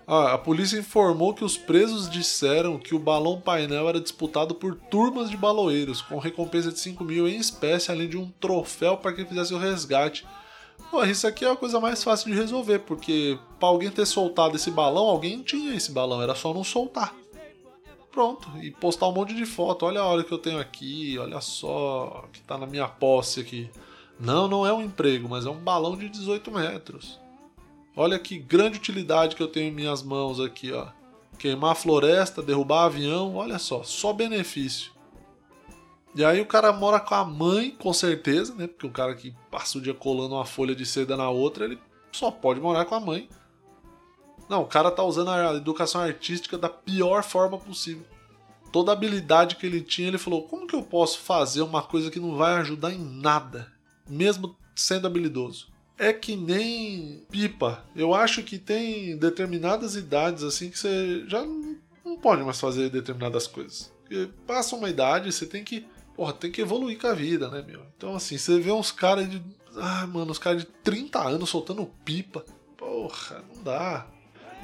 Ah, 0.05 0.33
a 0.33 0.39
polícia 0.39 0.77
informou 0.77 1.33
que 1.33 1.45
os 1.45 1.57
presos 1.57 2.11
disseram 2.11 2.81
que 2.81 2.97
o 2.97 2.99
balão 2.99 3.41
painel 3.41 3.89
era 3.89 4.01
disputado 4.01 4.57
por 4.57 4.75
turmas 4.75 5.31
de 5.31 5.37
baloeiros, 5.37 6.03
com 6.03 6.19
recompensa 6.19 6.73
de 6.73 6.81
5 6.81 7.05
mil 7.05 7.29
em 7.29 7.37
espécie, 7.37 7.93
além 7.93 8.09
de 8.09 8.17
um 8.17 8.29
troféu 8.41 8.97
para 8.97 9.13
quem 9.13 9.25
fizesse 9.25 9.55
o 9.55 9.59
resgate 9.59 10.27
Pô, 10.91 11.05
isso 11.05 11.27
aqui 11.27 11.45
é 11.45 11.51
a 11.51 11.57
coisa 11.57 11.79
mais 11.79 12.03
fácil 12.03 12.31
de 12.31 12.39
resolver, 12.39 12.79
porque 12.81 13.39
para 13.61 13.69
alguém 13.69 13.91
ter 13.91 14.07
soltado 14.07 14.57
esse 14.57 14.71
balão, 14.71 15.05
alguém 15.05 15.43
tinha 15.43 15.75
esse 15.75 15.93
balão, 15.93 16.23
era 16.23 16.35
só 16.35 16.55
não 16.55 16.65
soltar. 16.65 17.15
Pronto, 18.11 18.49
e 18.63 18.71
postar 18.71 19.07
um 19.09 19.13
monte 19.13 19.35
de 19.35 19.45
foto. 19.45 19.85
Olha 19.85 20.01
a 20.01 20.07
hora 20.07 20.25
que 20.25 20.33
eu 20.33 20.39
tenho 20.39 20.59
aqui, 20.59 21.19
olha 21.19 21.41
só, 21.41 22.25
que 22.33 22.41
tá 22.41 22.57
na 22.57 22.67
minha 22.67 22.89
posse 22.89 23.41
aqui. 23.41 23.71
Não, 24.19 24.49
não 24.49 24.67
é 24.67 24.73
um 24.73 24.83
emprego, 24.83 25.29
mas 25.29 25.47
é 25.47 25.51
um 25.51 25.59
balão 25.59 25.97
de 25.97 26.09
18 26.09 26.51
metros. 26.51 27.21
Olha 27.95 28.19
que 28.19 28.39
grande 28.39 28.79
utilidade 28.79 29.37
que 29.37 29.43
eu 29.43 29.49
tenho 29.49 29.69
em 29.69 29.75
minhas 29.75 30.03
mãos 30.03 30.41
aqui, 30.41 30.73
ó. 30.73 30.87
queimar 31.39 31.77
floresta, 31.77 32.43
derrubar 32.43 32.87
avião, 32.87 33.37
olha 33.37 33.59
só, 33.59 33.83
só 33.83 34.13
benefício. 34.13 34.93
E 36.15 36.25
aí 36.25 36.41
o 36.41 36.47
cara 36.47 36.73
mora 36.73 36.99
com 36.99 37.15
a 37.15 37.25
mãe, 37.25 37.71
com 37.71 37.93
certeza, 37.93 38.55
né? 38.55 38.67
Porque 38.67 38.87
o 38.87 38.91
cara 38.91 39.15
que 39.15 39.35
passa 39.51 39.79
o 39.79 39.81
dia 39.81 39.95
colando 39.95 40.35
uma 40.35 40.45
folha 40.45 40.75
de 40.75 40.85
seda 40.85 41.17
na 41.17 41.29
outra, 41.31 41.65
ele 41.65 41.79
só 42.11 42.31
pode 42.31 42.61
morar 42.61 42.85
com 42.85 42.95
a 42.95 43.01
mãe. 43.01 43.29
Não, 44.49 44.63
o 44.63 44.67
cara 44.67 44.91
tá 44.91 45.03
usando 45.03 45.31
a 45.31 45.55
educação 45.55 46.01
artística 46.01 46.57
da 46.57 46.69
pior 46.69 47.23
forma 47.23 47.59
possível. 47.59 48.05
Toda 48.73 48.91
a 48.91 48.95
habilidade 48.95 49.57
que 49.57 49.67
ele 49.67 49.81
tinha, 49.81 50.09
ele 50.09 50.19
falou: 50.19 50.43
como 50.43 50.67
que 50.67 50.75
eu 50.75 50.83
posso 50.83 51.19
fazer 51.21 51.63
uma 51.63 51.83
coisa 51.83 52.11
que 52.11 52.21
não 52.21 52.37
vai 52.37 52.55
ajudar 52.55 52.93
em 52.93 52.99
nada, 52.99 53.71
mesmo 54.09 54.57
sendo 54.75 55.07
habilidoso? 55.07 55.69
É 55.99 56.13
que 56.13 56.37
nem 56.37 57.27
pipa. 57.31 57.85
Eu 57.95 58.15
acho 58.15 58.43
que 58.43 58.59
tem 58.59 59.17
determinadas 59.17 59.97
idades 59.97 60.43
assim 60.43 60.71
que 60.71 60.79
você 60.79 61.25
já 61.27 61.45
não 62.05 62.17
pode 62.17 62.43
mais 62.43 62.61
fazer 62.61 62.89
determinadas 62.89 63.47
coisas. 63.47 63.93
Porque 64.01 64.29
passa 64.47 64.77
uma 64.77 64.89
idade, 64.89 65.33
você 65.33 65.45
tem 65.45 65.65
que 65.65 65.87
porra, 66.19 66.33
tem 66.33 66.51
que 66.51 66.61
evoluir 66.61 66.99
com 66.99 67.07
a 67.07 67.15
vida, 67.15 67.49
né, 67.49 67.63
meu? 67.65 67.81
Então, 67.97 68.17
assim, 68.17 68.37
você 68.37 68.59
vê 68.59 68.73
uns 68.73 68.91
caras 68.91 69.31
de. 69.31 69.41
Ah, 69.77 70.05
mano, 70.05 70.33
uns 70.33 70.39
caras 70.39 70.63
de 70.63 70.69
30 70.83 71.21
anos 71.21 71.49
soltando 71.49 71.89
pipa. 72.05 72.45
Porra, 72.77 73.45
não 73.55 73.63
dá. 73.63 74.05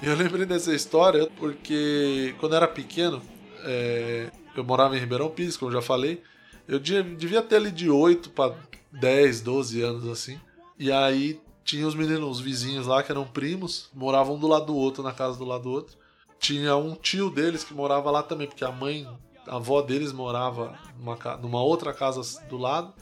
Eu 0.03 0.17
lembrei 0.17 0.45
dessa 0.45 0.75
história 0.75 1.31
porque 1.37 2.35
quando 2.41 2.55
eu 2.55 2.57
era 2.57 2.67
pequeno, 2.67 3.23
é, 3.63 4.33
eu 4.57 4.65
morava 4.65 4.97
em 4.97 4.99
Ribeirão 4.99 5.31
Pires, 5.31 5.57
como 5.57 5.71
eu 5.71 5.81
já 5.81 5.83
falei. 5.83 6.21
Eu 6.67 6.81
devia 6.81 7.41
ter 7.41 7.57
ali 7.57 7.71
de 7.71 7.89
8 7.89 8.31
para 8.31 8.57
10, 8.91 9.41
12 9.43 9.81
anos 9.81 10.09
assim. 10.09 10.41
E 10.77 10.91
aí 10.91 11.41
tinha 11.63 11.87
os 11.87 11.95
meninos, 11.95 12.39
os 12.39 12.41
vizinhos 12.41 12.89
lá 12.89 13.01
que 13.05 13.13
eram 13.13 13.29
primos, 13.29 13.89
moravam 13.95 14.35
um 14.35 14.41
do 14.41 14.49
lado 14.49 14.67
do 14.67 14.75
outro, 14.75 15.05
na 15.05 15.13
casa 15.13 15.39
do 15.39 15.45
lado 15.45 15.63
do 15.63 15.71
outro. 15.71 15.97
Tinha 16.37 16.75
um 16.75 16.97
tio 16.97 17.31
deles 17.31 17.63
que 17.63 17.73
morava 17.73 18.11
lá 18.11 18.25
também, 18.25 18.49
porque 18.49 18.65
a 18.65 18.73
mãe 18.73 19.07
a 19.47 19.57
avó 19.57 19.83
deles 19.83 20.13
morava 20.13 20.79
numa, 20.99 21.17
numa 21.37 21.63
outra 21.63 21.93
casa 21.93 22.21
do 22.49 22.57
lado, 22.57 22.93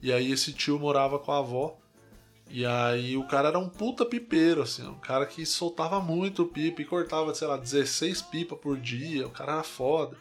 e 0.00 0.12
aí 0.12 0.30
esse 0.32 0.52
tio 0.52 0.78
morava 0.78 1.18
com 1.18 1.32
a 1.32 1.38
avó. 1.38 1.78
E 2.50 2.64
aí 2.64 3.16
o 3.16 3.26
cara 3.26 3.48
era 3.48 3.58
um 3.58 3.68
puta 3.68 4.04
pipeiro, 4.04 4.62
assim, 4.62 4.86
um 4.86 4.98
cara 4.98 5.24
que 5.24 5.46
soltava 5.46 5.98
muito 6.00 6.44
pipa 6.44 6.82
e 6.82 6.84
cortava, 6.84 7.34
sei 7.34 7.48
lá, 7.48 7.56
16 7.56 8.22
pipa 8.22 8.54
por 8.54 8.76
dia, 8.76 9.26
o 9.26 9.30
cara 9.30 9.54
era 9.54 9.62
foda. 9.62 10.16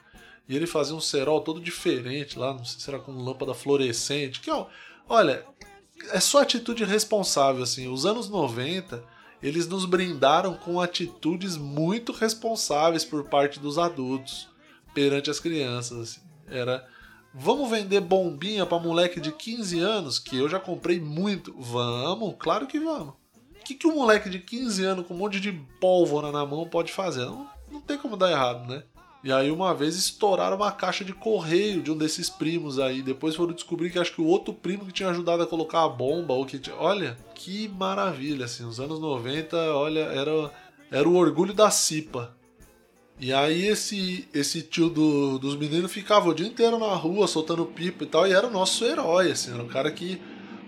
E 0.48 0.56
ele 0.56 0.66
fazia 0.66 0.96
um 0.96 1.02
cerol 1.02 1.42
todo 1.42 1.60
diferente 1.60 2.40
lá, 2.40 2.54
não 2.54 2.64
sei 2.64 2.80
se 2.80 2.90
era 2.90 3.00
com 3.00 3.12
lâmpada 3.12 3.54
fluorescente, 3.54 4.40
que 4.40 4.50
ó, 4.50 4.68
olha, 5.08 5.46
é 6.12 6.20
só 6.20 6.42
atitude 6.42 6.84
responsável, 6.84 7.64
assim, 7.64 7.88
os 7.88 8.06
anos 8.06 8.30
90 8.30 9.04
eles 9.42 9.68
nos 9.68 9.84
brindaram 9.84 10.54
com 10.54 10.80
atitudes 10.80 11.58
muito 11.58 12.14
responsáveis 12.14 13.04
por 13.04 13.26
parte 13.26 13.60
dos 13.60 13.78
adultos 13.78 14.48
perante 14.94 15.30
as 15.30 15.40
crianças. 15.40 16.00
Assim. 16.00 16.22
Era, 16.48 16.86
vamos 17.34 17.70
vender 17.70 18.02
bombinha 18.02 18.66
para 18.66 18.80
moleque 18.80 19.20
de 19.20 19.32
15 19.32 19.80
anos, 19.80 20.20
que 20.20 20.38
eu 20.38 20.50
já 20.50 20.60
comprei 20.60 21.00
muito. 21.00 21.54
Vamos, 21.58 22.36
claro 22.38 22.68
que 22.68 22.80
vamos. 22.80 23.16
O 23.60 23.64
que, 23.64 23.76
que 23.76 23.88
um 23.88 23.96
moleque 23.96 24.30
de 24.30 24.40
15 24.40 24.84
anos 24.84 25.08
com 25.08 25.14
um 25.14 25.18
monte 25.18 25.40
de 25.40 25.52
pólvora 25.80 26.32
na 26.32 26.46
mão 26.46 26.68
pode 26.68 26.92
fazer? 26.92 27.26
Não, 27.26 27.48
não 27.72 27.82
tem 27.82 27.98
como 27.98 28.18
dar 28.18 28.32
errado, 28.32 28.68
né? 28.68 28.84
E 29.24 29.32
aí 29.32 29.50
uma 29.50 29.74
vez 29.74 29.96
estouraram 29.96 30.58
uma 30.58 30.70
caixa 30.70 31.06
de 31.06 31.14
correio 31.14 31.82
de 31.82 31.90
um 31.90 31.98
desses 31.98 32.30
primos 32.30 32.78
aí. 32.78 33.02
Depois 33.02 33.36
foram 33.36 33.54
descobrir 33.54 33.90
que 33.90 33.98
acho 33.98 34.14
que 34.14 34.22
o 34.22 34.28
outro 34.28 34.54
primo 34.54 34.86
que 34.86 34.92
tinha 34.92 35.08
ajudado 35.08 35.42
a 35.42 35.48
colocar 35.48 35.86
a 35.86 35.88
bomba 35.88 36.34
ou 36.34 36.46
que 36.46 36.60
tinha... 36.60 36.76
olha, 36.76 37.18
que 37.34 37.70
maravilha 37.70 38.44
assim, 38.44 38.66
os 38.66 38.82
anos 38.82 39.00
90, 39.00 39.56
olha, 39.74 40.02
era 40.02 40.52
era 40.94 41.10
o 41.10 41.16
orgulho 41.16 41.56
da 41.56 41.72
Cipa. 41.72 42.38
E 43.24 43.32
aí 43.32 43.68
esse 43.68 44.28
esse 44.34 44.62
tio 44.62 44.90
do, 44.90 45.40
dos 45.40 45.56
meninos 45.56 45.94
ficava 45.94 46.28
o 46.28 46.34
dia 46.34 46.46
inteiro 46.46 46.78
na 46.78 46.94
rua 46.94 47.26
soltando 47.26 47.66
pipa 47.66 48.04
e 48.04 48.08
tal, 48.08 48.28
e 48.28 48.34
era 48.34 48.46
o 48.46 48.52
nosso 48.52 48.84
herói, 48.84 49.32
assim, 49.32 49.54
era 49.54 49.64
um 49.64 49.68
cara 49.70 49.90
que, 49.90 50.22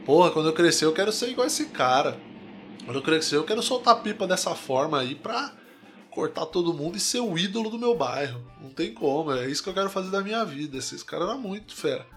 porra, 0.05 0.31
quando 0.31 0.47
eu 0.47 0.53
crescer 0.53 0.85
eu 0.85 0.93
quero 0.93 1.11
ser 1.11 1.27
igual 1.27 1.45
esse 1.45 1.65
cara. 1.65 2.17
Quando 2.85 2.95
eu 2.95 3.01
crescer 3.01 3.35
eu 3.35 3.43
quero 3.43 3.61
soltar 3.61 4.01
pipa 4.01 4.25
dessa 4.25 4.55
forma 4.55 5.01
aí 5.01 5.15
pra 5.15 5.53
cortar 6.09 6.45
todo 6.45 6.73
mundo 6.73 6.95
e 6.95 6.99
ser 7.01 7.19
o 7.19 7.37
ídolo 7.37 7.69
do 7.69 7.77
meu 7.77 7.93
bairro. 7.93 8.41
Não 8.61 8.69
tem 8.69 8.93
como, 8.93 9.33
é 9.33 9.49
isso 9.49 9.61
que 9.61 9.67
eu 9.67 9.73
quero 9.73 9.89
fazer 9.89 10.09
da 10.09 10.21
minha 10.21 10.45
vida. 10.45 10.77
Esses 10.77 11.03
caras 11.03 11.27
eram 11.27 11.37
muito 11.37 11.75
fera. 11.75 12.07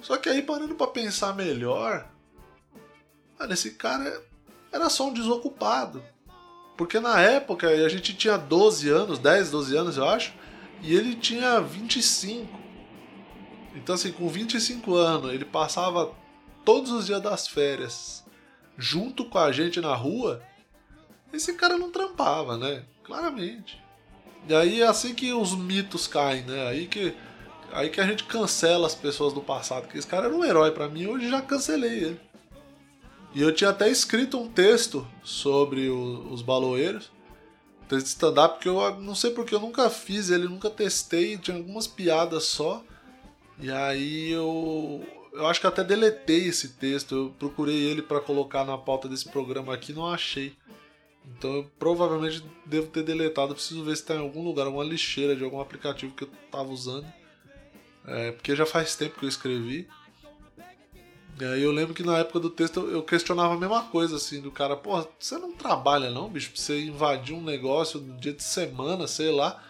Só 0.00 0.16
que 0.16 0.30
aí 0.30 0.40
parando 0.40 0.76
para 0.76 0.86
pensar 0.86 1.36
melhor, 1.36 2.08
mano, 3.38 3.52
esse 3.52 3.72
cara 3.72 4.24
era 4.72 4.88
só 4.88 5.08
um 5.08 5.12
desocupado. 5.12 6.02
Porque 6.78 7.00
na 7.00 7.20
época 7.20 7.68
a 7.68 7.88
gente 7.88 8.14
tinha 8.14 8.38
12 8.38 8.88
anos, 8.88 9.18
10, 9.18 9.50
12 9.50 9.76
anos 9.76 9.96
eu 9.96 10.08
acho, 10.08 10.32
e 10.80 10.94
ele 10.94 11.16
tinha 11.16 11.60
25. 11.60 12.56
Então, 13.74 13.96
assim, 13.96 14.12
com 14.12 14.28
25 14.28 14.94
anos, 14.94 15.32
ele 15.32 15.44
passava 15.44 16.14
todos 16.64 16.92
os 16.92 17.06
dias 17.06 17.20
das 17.20 17.48
férias 17.48 18.24
junto 18.76 19.24
com 19.24 19.38
a 19.38 19.50
gente 19.50 19.80
na 19.80 19.92
rua. 19.92 20.40
Esse 21.32 21.54
cara 21.54 21.76
não 21.76 21.90
trampava, 21.90 22.56
né? 22.56 22.84
Claramente. 23.02 23.82
E 24.48 24.54
aí 24.54 24.80
é 24.80 24.86
assim 24.86 25.14
que 25.14 25.32
os 25.32 25.56
mitos 25.56 26.06
caem, 26.06 26.44
né? 26.44 26.68
Aí 26.68 26.86
que, 26.86 27.12
aí 27.72 27.90
que 27.90 28.00
a 28.00 28.06
gente 28.06 28.22
cancela 28.22 28.86
as 28.86 28.94
pessoas 28.94 29.32
do 29.32 29.40
passado. 29.40 29.82
Porque 29.82 29.98
esse 29.98 30.06
cara 30.06 30.26
era 30.26 30.34
um 30.34 30.44
herói 30.44 30.70
para 30.70 30.88
mim, 30.88 31.08
hoje 31.08 31.28
já 31.28 31.42
cancelei 31.42 32.04
ele. 32.04 32.27
E 33.38 33.40
eu 33.40 33.54
tinha 33.54 33.70
até 33.70 33.88
escrito 33.88 34.36
um 34.36 34.48
texto 34.48 35.06
sobre 35.22 35.88
o, 35.88 36.28
os 36.32 36.42
baloeiros. 36.42 37.08
Texto 37.88 38.06
de 38.06 38.08
stand-up, 38.08 38.58
que 38.58 38.68
eu 38.68 39.00
não 39.00 39.14
sei 39.14 39.30
porque 39.30 39.54
eu 39.54 39.60
nunca 39.60 39.88
fiz 39.88 40.28
ele, 40.28 40.48
nunca 40.48 40.68
testei, 40.68 41.38
tinha 41.38 41.56
algumas 41.56 41.86
piadas 41.86 42.46
só. 42.46 42.82
E 43.60 43.70
aí 43.70 44.32
eu. 44.32 45.06
Eu 45.32 45.46
acho 45.46 45.60
que 45.60 45.68
até 45.68 45.84
deletei 45.84 46.48
esse 46.48 46.70
texto. 46.70 47.14
Eu 47.14 47.34
procurei 47.38 47.76
ele 47.76 48.02
para 48.02 48.20
colocar 48.20 48.64
na 48.64 48.76
pauta 48.76 49.08
desse 49.08 49.28
programa 49.28 49.72
aqui 49.72 49.92
não 49.92 50.08
achei. 50.08 50.56
Então 51.24 51.58
eu 51.58 51.70
provavelmente 51.78 52.44
devo 52.66 52.88
ter 52.88 53.04
deletado. 53.04 53.54
Preciso 53.54 53.84
ver 53.84 53.94
se 53.94 54.02
está 54.02 54.16
em 54.16 54.18
algum 54.18 54.42
lugar, 54.42 54.66
alguma 54.66 54.82
lixeira 54.82 55.36
de 55.36 55.44
algum 55.44 55.60
aplicativo 55.60 56.12
que 56.12 56.24
eu 56.24 56.30
estava 56.44 56.70
usando. 56.70 57.06
É, 58.04 58.32
porque 58.32 58.56
já 58.56 58.66
faz 58.66 58.96
tempo 58.96 59.16
que 59.16 59.26
eu 59.26 59.28
escrevi. 59.28 59.86
Aí 61.44 61.62
eu 61.62 61.70
lembro 61.70 61.94
que 61.94 62.02
na 62.02 62.18
época 62.18 62.40
do 62.40 62.50
texto 62.50 62.80
eu 62.88 63.02
questionava 63.02 63.54
a 63.54 63.58
mesma 63.58 63.84
coisa, 63.84 64.16
assim, 64.16 64.40
do 64.40 64.50
cara, 64.50 64.76
pô, 64.76 65.06
você 65.18 65.38
não 65.38 65.52
trabalha 65.52 66.10
não, 66.10 66.28
bicho, 66.28 66.50
pra 66.50 66.60
você 66.60 66.80
invadir 66.84 67.34
um 67.34 67.42
negócio 67.42 68.00
no 68.00 68.16
dia 68.16 68.32
de 68.32 68.42
semana, 68.42 69.06
sei 69.06 69.30
lá, 69.30 69.62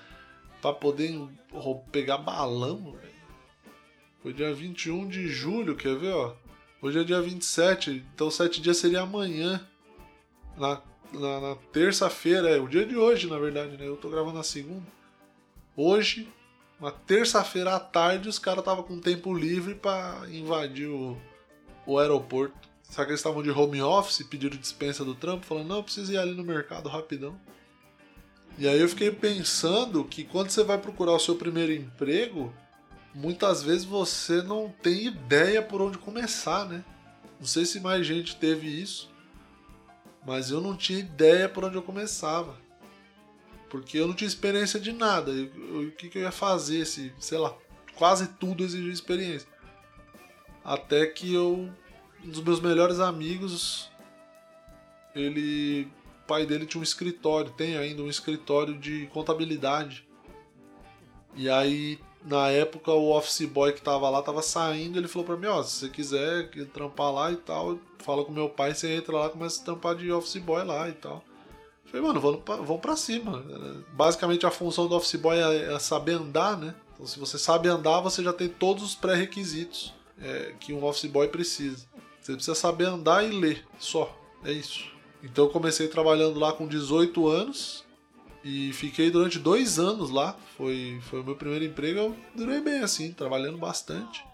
pra 0.62 0.72
poder 0.72 1.28
pegar 1.92 2.18
balão, 2.18 2.92
velho. 2.92 3.18
Foi 4.22 4.32
dia 4.32 4.52
21 4.52 5.08
de 5.08 5.28
julho, 5.28 5.76
quer 5.76 5.96
ver, 5.96 6.12
ó? 6.12 6.34
Hoje 6.80 7.00
é 7.00 7.04
dia 7.04 7.20
27, 7.20 8.04
então 8.14 8.30
sete 8.30 8.60
dias 8.60 8.76
seria 8.76 9.02
amanhã. 9.02 9.66
Na, 10.56 10.80
na, 11.12 11.40
na 11.40 11.54
terça-feira, 11.72 12.48
é 12.48 12.60
o 12.60 12.68
dia 12.68 12.84
de 12.86 12.96
hoje, 12.96 13.28
na 13.28 13.38
verdade, 13.38 13.76
né? 13.76 13.86
Eu 13.86 13.96
tô 13.96 14.08
gravando 14.08 14.36
na 14.36 14.42
segunda. 14.42 14.86
Hoje, 15.76 16.28
uma 16.80 16.90
terça-feira 16.90 17.74
à 17.74 17.80
tarde, 17.80 18.28
os 18.28 18.38
caras 18.38 18.64
tava 18.64 18.82
com 18.82 19.00
tempo 19.00 19.34
livre 19.34 19.74
para 19.74 20.22
invadir 20.30 20.88
o, 20.88 21.16
o 21.88 21.98
aeroporto. 21.98 22.68
Será 22.82 23.04
que 23.06 23.12
eles 23.12 23.20
estavam 23.20 23.42
de 23.42 23.50
home 23.50 23.80
office, 23.82 24.22
pediram 24.22 24.56
dispensa 24.56 25.04
do 25.04 25.14
trampo, 25.14 25.46
falando, 25.46 25.68
não, 25.68 25.82
preciso 25.82 26.12
ir 26.12 26.18
ali 26.18 26.34
no 26.34 26.44
mercado 26.44 26.88
rapidão. 26.88 27.38
E 28.58 28.68
aí 28.68 28.78
eu 28.78 28.88
fiquei 28.88 29.10
pensando 29.10 30.04
que 30.04 30.22
quando 30.24 30.50
você 30.50 30.62
vai 30.62 30.78
procurar 30.78 31.12
o 31.12 31.18
seu 31.18 31.36
primeiro 31.36 31.72
emprego, 31.72 32.52
muitas 33.14 33.62
vezes 33.62 33.84
você 33.84 34.42
não 34.42 34.72
tem 34.82 35.06
ideia 35.06 35.62
por 35.62 35.80
onde 35.80 35.96
começar, 35.96 36.66
né? 36.66 36.84
Não 37.40 37.46
sei 37.46 37.64
se 37.64 37.80
mais 37.80 38.06
gente 38.06 38.36
teve 38.36 38.66
isso, 38.66 39.10
mas 40.26 40.50
eu 40.50 40.60
não 40.60 40.76
tinha 40.76 40.98
ideia 40.98 41.48
por 41.48 41.64
onde 41.64 41.76
eu 41.76 41.82
começava. 41.82 42.56
Porque 43.70 43.98
eu 43.98 44.08
não 44.08 44.14
tinha 44.14 44.28
experiência 44.28 44.80
de 44.80 44.92
nada. 44.92 45.30
O 45.30 45.90
que, 45.92 46.08
que 46.08 46.18
eu 46.18 46.22
ia 46.22 46.32
fazer 46.32 46.84
se, 46.86 47.12
sei 47.20 47.38
lá, 47.38 47.54
quase 47.94 48.28
tudo 48.28 48.64
exigia 48.64 48.92
experiência. 48.92 49.48
Até 50.68 51.06
que 51.06 51.32
eu. 51.32 51.70
Um 52.22 52.28
dos 52.28 52.42
meus 52.42 52.60
melhores 52.60 53.00
amigos. 53.00 53.90
Ele. 55.16 55.88
O 56.24 56.26
pai 56.28 56.44
dele 56.44 56.66
tinha 56.66 56.78
um 56.78 56.84
escritório, 56.84 57.50
tem 57.52 57.78
ainda 57.78 58.02
um 58.02 58.08
escritório 58.08 58.76
de 58.76 59.06
contabilidade. 59.06 60.06
E 61.34 61.48
aí, 61.48 61.98
na 62.22 62.50
época, 62.50 62.92
o 62.92 63.16
office 63.16 63.46
boy 63.46 63.72
que 63.72 63.80
tava 63.80 64.10
lá 64.10 64.20
tava 64.20 64.42
saindo. 64.42 64.98
Ele 64.98 65.08
falou 65.08 65.24
pra 65.24 65.38
mim: 65.38 65.46
Ó, 65.46 65.62
se 65.62 65.70
você 65.70 65.88
quiser 65.88 66.50
trampar 66.66 67.14
lá 67.14 67.32
e 67.32 67.36
tal, 67.36 67.78
fala 68.00 68.22
com 68.22 68.30
meu 68.30 68.50
pai, 68.50 68.74
você 68.74 68.92
entra 68.94 69.16
lá 69.16 69.30
começa 69.30 69.62
a 69.62 69.64
trampar 69.64 69.96
de 69.96 70.12
office 70.12 70.36
boy 70.36 70.62
lá 70.64 70.86
e 70.86 70.92
tal. 70.92 71.24
Eu 71.86 71.90
falei, 71.90 72.06
mano, 72.06 72.20
vamos 72.20 72.42
pra, 72.42 72.56
vamos 72.56 72.82
pra 72.82 72.94
cima. 72.94 73.42
Basicamente, 73.94 74.44
a 74.44 74.50
função 74.50 74.86
do 74.86 74.94
office 74.94 75.18
boy 75.18 75.38
é, 75.38 75.72
é 75.72 75.78
saber 75.78 76.12
andar, 76.12 76.58
né? 76.58 76.74
Então, 76.92 77.06
se 77.06 77.18
você 77.18 77.38
sabe 77.38 77.70
andar, 77.70 78.00
você 78.00 78.22
já 78.22 78.34
tem 78.34 78.50
todos 78.50 78.84
os 78.84 78.94
pré-requisitos 78.94 79.96
é, 80.20 80.54
que 80.58 80.72
um 80.72 80.84
office 80.84 81.10
boy 81.10 81.28
precisa. 81.28 81.86
Você 82.20 82.32
precisa 82.34 82.54
saber 82.54 82.84
andar 82.84 83.24
e 83.24 83.30
ler, 83.30 83.64
só. 83.78 84.14
É 84.44 84.52
isso. 84.52 84.84
Então 85.22 85.46
eu 85.46 85.50
comecei 85.50 85.88
trabalhando 85.88 86.38
lá 86.38 86.52
com 86.52 86.66
18 86.66 87.26
anos 87.26 87.84
E 88.44 88.72
fiquei 88.72 89.10
durante 89.10 89.38
dois 89.38 89.78
anos 89.78 90.10
lá. 90.10 90.36
Foi, 90.56 91.00
foi 91.02 91.20
o 91.20 91.24
meu 91.24 91.36
primeiro 91.36 91.64
emprego. 91.64 91.98
Eu 91.98 92.16
durei 92.34 92.60
bem 92.60 92.80
assim, 92.80 93.12
trabalhando 93.12 93.58
bastante. 93.58 94.24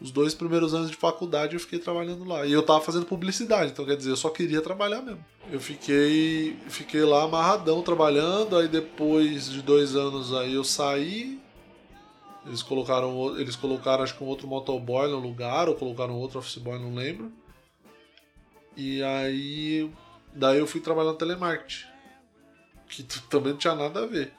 Os 0.00 0.10
dois 0.10 0.32
primeiros 0.32 0.74
anos 0.74 0.90
de 0.90 0.96
faculdade 0.96 1.54
eu 1.54 1.60
fiquei 1.60 1.78
trabalhando 1.78 2.24
lá. 2.24 2.46
E 2.46 2.52
eu 2.52 2.62
tava 2.62 2.80
fazendo 2.80 3.06
publicidade, 3.06 3.72
então 3.72 3.84
quer 3.84 3.96
dizer, 3.96 4.10
eu 4.10 4.16
só 4.16 4.30
queria 4.30 4.60
trabalhar 4.60 5.02
mesmo. 5.02 5.24
Eu 5.50 5.60
fiquei, 5.60 6.56
fiquei 6.68 7.02
lá 7.02 7.24
amarradão 7.24 7.82
trabalhando, 7.82 8.56
aí 8.56 8.68
depois 8.68 9.50
de 9.50 9.60
dois 9.60 9.96
anos 9.96 10.32
aí 10.32 10.54
eu 10.54 10.62
saí. 10.62 11.40
Eles 12.48 12.62
colocaram, 12.62 13.38
eles 13.38 13.54
colocaram 13.54 14.02
acho 14.02 14.16
que 14.16 14.24
um 14.24 14.26
outro 14.26 14.48
motoboy 14.48 15.08
no 15.08 15.18
lugar, 15.18 15.68
ou 15.68 15.74
colocaram 15.74 16.14
outro 16.14 16.38
office 16.38 16.56
boy, 16.56 16.78
não 16.78 16.94
lembro. 16.94 17.30
E 18.74 19.02
aí, 19.02 19.90
daí 20.32 20.58
eu 20.58 20.66
fui 20.66 20.80
trabalhar 20.80 21.12
no 21.12 21.18
telemarketing, 21.18 21.84
que 22.88 23.02
também 23.28 23.52
não 23.52 23.58
tinha 23.58 23.74
nada 23.74 24.02
a 24.02 24.06
ver. 24.06 24.32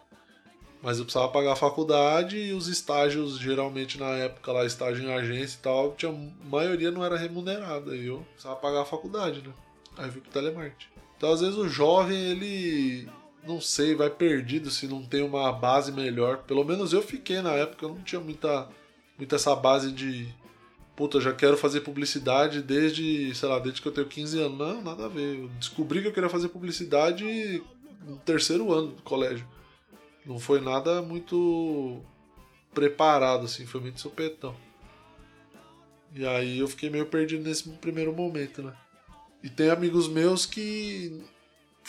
Mas 0.81 0.97
eu 0.97 1.03
precisava 1.03 1.31
pagar 1.31 1.53
a 1.53 1.57
faculdade 1.57 2.37
e 2.37 2.53
os 2.53 2.67
estágios, 2.67 3.37
geralmente 3.37 3.99
na 3.99 4.11
época 4.11 4.51
lá, 4.51 4.65
estágio 4.65 5.03
em 5.03 5.13
agência 5.13 5.57
e 5.57 5.61
tal, 5.61 5.91
tinha, 5.93 6.11
a 6.11 6.45
maioria 6.45 6.89
não 6.89 7.03
era 7.03 7.17
remunerada. 7.17 7.95
E 7.95 8.07
eu 8.07 8.25
precisava 8.31 8.55
pagar 8.55 8.81
a 8.81 8.85
faculdade, 8.85 9.41
né? 9.45 9.53
Aí 9.97 10.07
eu 10.07 10.11
fui 10.13 10.21
pro 10.21 10.31
telemarketing. 10.31 10.87
Então 11.17 11.33
às 11.33 11.41
vezes 11.41 11.57
o 11.57 11.67
jovem, 11.67 12.17
ele. 12.17 13.09
Não 13.43 13.61
sei, 13.61 13.95
vai 13.95 14.09
perdido 14.09 14.69
se 14.69 14.87
não 14.87 15.03
tem 15.03 15.23
uma 15.23 15.51
base 15.51 15.91
melhor. 15.91 16.39
Pelo 16.39 16.63
menos 16.63 16.93
eu 16.93 17.01
fiquei 17.01 17.41
na 17.41 17.53
época, 17.53 17.85
eu 17.85 17.89
não 17.89 18.01
tinha 18.01 18.19
muita, 18.21 18.69
muita 19.17 19.35
essa 19.35 19.55
base 19.55 19.91
de. 19.91 20.33
Puta, 20.95 21.21
já 21.21 21.33
quero 21.33 21.55
fazer 21.55 21.81
publicidade 21.81 22.61
desde, 22.61 23.33
sei 23.33 23.47
lá, 23.47 23.57
desde 23.57 23.81
que 23.81 23.87
eu 23.87 23.91
tenho 23.91 24.07
15 24.07 24.39
anos. 24.41 24.57
Não, 24.57 24.81
nada 24.81 25.05
a 25.05 25.09
ver. 25.09 25.39
Eu 25.39 25.47
descobri 25.59 26.01
que 26.01 26.09
eu 26.09 26.13
queria 26.13 26.29
fazer 26.29 26.49
publicidade 26.49 27.63
no 28.05 28.17
terceiro 28.17 28.71
ano 28.73 28.87
do 28.89 29.01
colégio. 29.01 29.47
Não 30.25 30.37
foi 30.37 30.59
nada 30.59 31.01
muito 31.01 32.01
preparado, 32.73 33.45
assim, 33.45 33.65
foi 33.65 33.81
muito 33.81 33.99
supetão. 33.99 34.55
E 36.13 36.25
aí 36.25 36.59
eu 36.59 36.67
fiquei 36.67 36.89
meio 36.89 37.05
perdido 37.05 37.43
nesse 37.43 37.69
primeiro 37.69 38.13
momento, 38.13 38.61
né? 38.61 38.73
E 39.43 39.49
tem 39.49 39.69
amigos 39.69 40.07
meus 40.07 40.45
que 40.45 41.23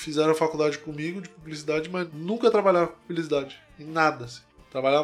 fizeram 0.01 0.35
faculdade 0.35 0.79
comigo 0.79 1.21
de 1.21 1.29
publicidade, 1.29 1.89
mas 1.89 2.09
nunca 2.13 2.51
trabalharam 2.51 2.89
com 2.89 2.99
publicidade, 3.07 3.61
em 3.79 3.85
nada, 3.85 4.25
assim. 4.25 4.43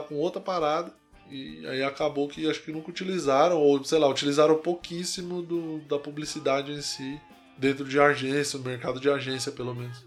Com 0.09 0.15
outra 0.15 0.41
parada 0.41 0.93
e 1.31 1.67
aí 1.67 1.83
acabou 1.83 2.29
que 2.29 2.49
acho 2.49 2.63
que 2.63 2.73
nunca 2.73 2.91
utilizaram, 2.91 3.59
ou 3.59 3.83
sei 3.85 3.99
lá, 3.99 4.09
utilizaram 4.09 4.57
pouquíssimo 4.59 5.43
do, 5.43 5.79
da 5.81 5.99
publicidade 5.99 6.73
em 6.73 6.81
si, 6.81 7.21
dentro 7.59 7.85
de 7.85 7.99
agência, 7.99 8.59
no 8.59 8.65
mercado 8.65 9.01
de 9.01 9.11
agência 9.11 9.51
pelo 9.51 9.75
menos. 9.75 10.05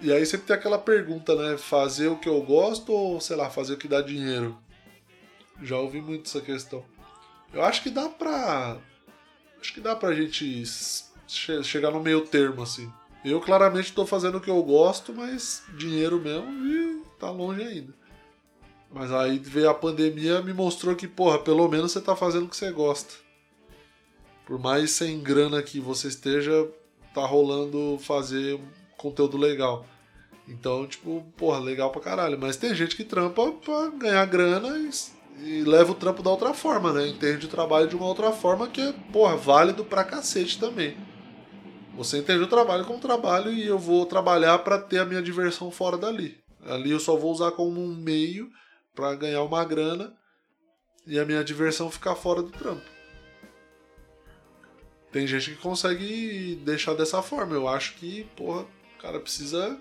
E 0.00 0.12
aí 0.12 0.24
sempre 0.24 0.46
tem 0.46 0.56
aquela 0.56 0.78
pergunta, 0.78 1.34
né? 1.34 1.56
Fazer 1.56 2.08
o 2.08 2.16
que 2.16 2.28
eu 2.28 2.40
gosto 2.42 2.92
ou, 2.92 3.20
sei 3.20 3.36
lá, 3.36 3.50
fazer 3.50 3.74
o 3.74 3.76
que 3.76 3.86
dá 3.86 4.00
dinheiro? 4.00 4.58
Já 5.62 5.78
ouvi 5.78 6.00
muito 6.00 6.26
essa 6.26 6.40
questão. 6.40 6.84
Eu 7.52 7.62
acho 7.62 7.82
que 7.82 7.90
dá 7.90 8.08
pra. 8.08 8.78
Acho 9.60 9.74
que 9.74 9.80
dá 9.80 9.94
pra 9.94 10.14
gente 10.14 10.64
chegar 11.28 11.92
no 11.92 12.00
meio 12.00 12.22
termo, 12.22 12.62
assim. 12.62 12.90
Eu 13.24 13.40
claramente 13.40 13.86
estou 13.90 14.04
fazendo 14.04 14.38
o 14.38 14.40
que 14.40 14.50
eu 14.50 14.62
gosto, 14.62 15.14
mas 15.14 15.62
dinheiro 15.76 16.20
mesmo 16.20 16.50
e 16.66 17.02
tá 17.18 17.30
longe 17.30 17.62
ainda. 17.62 17.94
Mas 18.90 19.12
aí 19.12 19.38
veio 19.38 19.70
a 19.70 19.74
pandemia 19.74 20.42
me 20.42 20.52
mostrou 20.52 20.94
que, 20.94 21.06
porra, 21.06 21.38
pelo 21.38 21.68
menos 21.68 21.92
você 21.92 22.00
tá 22.00 22.14
fazendo 22.16 22.44
o 22.44 22.48
que 22.48 22.56
você 22.56 22.70
gosta. 22.70 23.14
Por 24.44 24.58
mais 24.58 24.90
sem 24.90 25.20
grana 25.20 25.62
que 25.62 25.80
você 25.80 26.08
esteja, 26.08 26.68
tá 27.14 27.24
rolando 27.24 27.98
fazer 28.02 28.60
conteúdo 28.98 29.38
legal. 29.38 29.86
Então, 30.46 30.86
tipo, 30.86 31.24
porra, 31.36 31.60
legal 31.60 31.90
pra 31.90 32.02
caralho. 32.02 32.38
Mas 32.38 32.56
tem 32.56 32.74
gente 32.74 32.96
que 32.96 33.04
trampa 33.04 33.52
pra 33.52 33.88
ganhar 33.90 34.26
grana 34.26 34.76
e, 35.38 35.48
e 35.48 35.62
leva 35.62 35.92
o 35.92 35.94
trampo 35.94 36.22
da 36.22 36.30
outra 36.30 36.52
forma, 36.52 36.92
né? 36.92 37.06
Entende 37.06 37.46
o 37.46 37.50
trabalho 37.50 37.88
de 37.88 37.96
uma 37.96 38.06
outra 38.06 38.32
forma 38.32 38.66
que 38.66 38.80
é, 38.80 38.92
porra, 39.12 39.36
válido 39.36 39.84
pra 39.84 40.04
cacete 40.04 40.58
também. 40.58 40.96
Você 41.94 42.18
entende 42.18 42.42
o 42.42 42.48
trabalho 42.48 42.84
como 42.84 42.98
trabalho 42.98 43.52
e 43.52 43.66
eu 43.66 43.78
vou 43.78 44.06
trabalhar 44.06 44.58
para 44.60 44.78
ter 44.78 44.98
a 44.98 45.04
minha 45.04 45.22
diversão 45.22 45.70
fora 45.70 45.98
dali. 45.98 46.42
Ali 46.64 46.90
eu 46.90 47.00
só 47.00 47.16
vou 47.16 47.32
usar 47.32 47.52
como 47.52 47.80
um 47.80 47.94
meio 47.94 48.50
para 48.94 49.14
ganhar 49.14 49.42
uma 49.42 49.64
grana 49.64 50.14
e 51.06 51.18
a 51.18 51.24
minha 51.24 51.44
diversão 51.44 51.90
ficar 51.90 52.14
fora 52.14 52.42
do 52.42 52.50
trampo. 52.50 52.82
Tem 55.10 55.26
gente 55.26 55.50
que 55.50 55.56
consegue 55.56 56.58
deixar 56.64 56.94
dessa 56.94 57.20
forma. 57.20 57.54
Eu 57.54 57.68
acho 57.68 57.94
que, 57.94 58.24
porra, 58.36 58.62
o 58.62 59.02
cara 59.02 59.20
precisa 59.20 59.78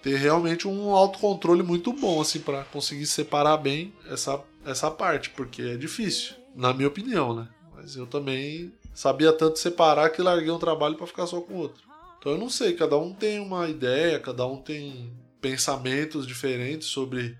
ter 0.00 0.16
realmente 0.16 0.68
um 0.68 0.90
autocontrole 0.90 1.62
muito 1.62 1.92
bom, 1.92 2.20
assim, 2.20 2.38
para 2.38 2.62
conseguir 2.64 3.06
separar 3.06 3.56
bem 3.56 3.92
essa, 4.08 4.40
essa 4.64 4.90
parte, 4.90 5.30
porque 5.30 5.62
é 5.62 5.76
difícil, 5.76 6.36
na 6.54 6.72
minha 6.72 6.86
opinião, 6.86 7.34
né? 7.34 7.48
Mas 7.74 7.96
eu 7.96 8.06
também 8.06 8.72
sabia 8.98 9.32
tanto 9.32 9.60
separar 9.60 10.10
que 10.10 10.20
larguei 10.20 10.50
um 10.50 10.58
trabalho 10.58 10.96
para 10.96 11.06
ficar 11.06 11.24
só 11.24 11.40
com 11.40 11.54
outro. 11.54 11.84
Então 12.18 12.32
eu 12.32 12.38
não 12.38 12.50
sei, 12.50 12.74
cada 12.74 12.98
um 12.98 13.14
tem 13.14 13.38
uma 13.38 13.68
ideia, 13.68 14.18
cada 14.18 14.44
um 14.44 14.60
tem 14.60 15.12
pensamentos 15.40 16.26
diferentes 16.26 16.88
sobre 16.88 17.38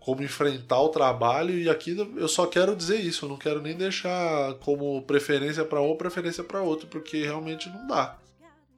como 0.00 0.22
enfrentar 0.22 0.80
o 0.80 0.88
trabalho 0.88 1.58
e 1.58 1.68
aqui 1.68 1.94
eu 2.16 2.26
só 2.26 2.46
quero 2.46 2.74
dizer 2.74 3.02
isso, 3.02 3.26
eu 3.26 3.28
não 3.28 3.36
quero 3.36 3.60
nem 3.60 3.76
deixar 3.76 4.54
como 4.60 5.02
preferência 5.02 5.62
para 5.62 5.82
um 5.82 5.88
ou 5.88 5.96
preferência 5.96 6.42
para 6.42 6.62
outro, 6.62 6.86
porque 6.86 7.22
realmente 7.22 7.68
não 7.68 7.86
dá. 7.86 8.18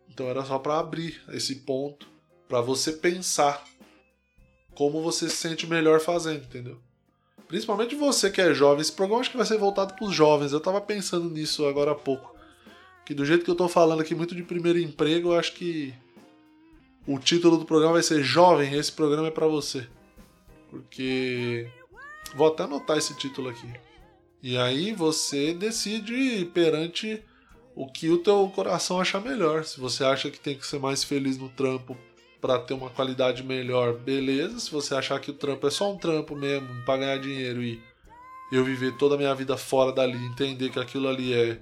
Então 0.09 0.27
era 0.27 0.45
só 0.45 0.59
para 0.59 0.81
abrir 0.81 1.23
esse 1.29 1.61
ponto 1.61 2.09
para 2.49 2.61
você 2.61 2.91
pensar 2.91 3.65
como 4.75 5.01
você 5.01 5.29
se 5.29 5.37
sente 5.37 5.65
melhor 5.65 6.01
fazendo, 6.01 6.43
entendeu? 6.43 6.81
Principalmente 7.51 7.97
você 7.97 8.31
que 8.31 8.41
é 8.41 8.55
jovem. 8.55 8.81
Esse 8.81 8.93
programa 8.93 9.21
acho 9.21 9.33
que 9.33 9.37
vai 9.37 9.45
ser 9.45 9.59
voltado 9.59 9.95
para 9.95 10.05
os 10.05 10.15
jovens. 10.15 10.53
Eu 10.53 10.59
estava 10.59 10.81
pensando 10.81 11.29
nisso 11.29 11.67
agora 11.67 11.91
há 11.91 11.97
pouco. 11.97 12.33
Que 13.05 13.13
do 13.13 13.27
jeito 13.27 13.43
que 13.43 13.51
eu 13.51 13.55
estou 13.55 13.69
falando 13.69 14.01
aqui 14.01 14.15
muito 14.15 14.37
de 14.37 14.45
primeiro 14.45 14.79
emprego, 14.79 15.31
eu 15.33 15.39
acho 15.39 15.55
que 15.55 15.93
o 17.05 17.19
título 17.19 17.59
do 17.59 17.65
programa 17.65 17.95
vai 17.95 18.05
ser 18.05 18.23
Jovem, 18.23 18.75
esse 18.75 18.93
programa 18.93 19.27
é 19.27 19.33
para 19.33 19.49
você. 19.49 19.85
Porque 20.71 21.69
vou 22.37 22.47
até 22.47 22.63
anotar 22.63 22.97
esse 22.97 23.17
título 23.17 23.49
aqui. 23.49 23.69
E 24.41 24.57
aí 24.57 24.93
você 24.93 25.53
decide 25.53 26.49
perante 26.55 27.21
o 27.75 27.91
que 27.91 28.11
o 28.11 28.19
teu 28.19 28.49
coração 28.55 29.01
achar 29.01 29.21
melhor. 29.21 29.65
Se 29.65 29.81
você 29.81 30.05
acha 30.05 30.31
que 30.31 30.39
tem 30.39 30.57
que 30.57 30.65
ser 30.65 30.79
mais 30.79 31.03
feliz 31.03 31.37
no 31.37 31.49
trampo 31.49 31.99
para 32.41 32.59
ter 32.59 32.75
uma 32.75 32.91
qualidade 32.91 33.43
melhor, 33.43 33.95
beleza. 33.95 34.59
Se 34.59 34.71
você 34.71 34.95
achar 34.95 35.21
que 35.21 35.31
o 35.31 35.35
trampo 35.35 35.67
é 35.67 35.71
só 35.71 35.93
um 35.93 35.97
trampo 35.97 36.35
mesmo, 36.35 36.69
para 36.85 37.01
ganhar 37.01 37.19
dinheiro 37.19 37.63
e 37.63 37.81
eu 38.51 38.65
viver 38.65 38.97
toda 38.97 39.15
a 39.15 39.19
minha 39.19 39.35
vida 39.35 39.57
fora 39.57 39.93
dali, 39.93 40.19
entender 40.27 40.71
que 40.71 40.79
aquilo 40.79 41.09
ali 41.09 41.33
é 41.33 41.59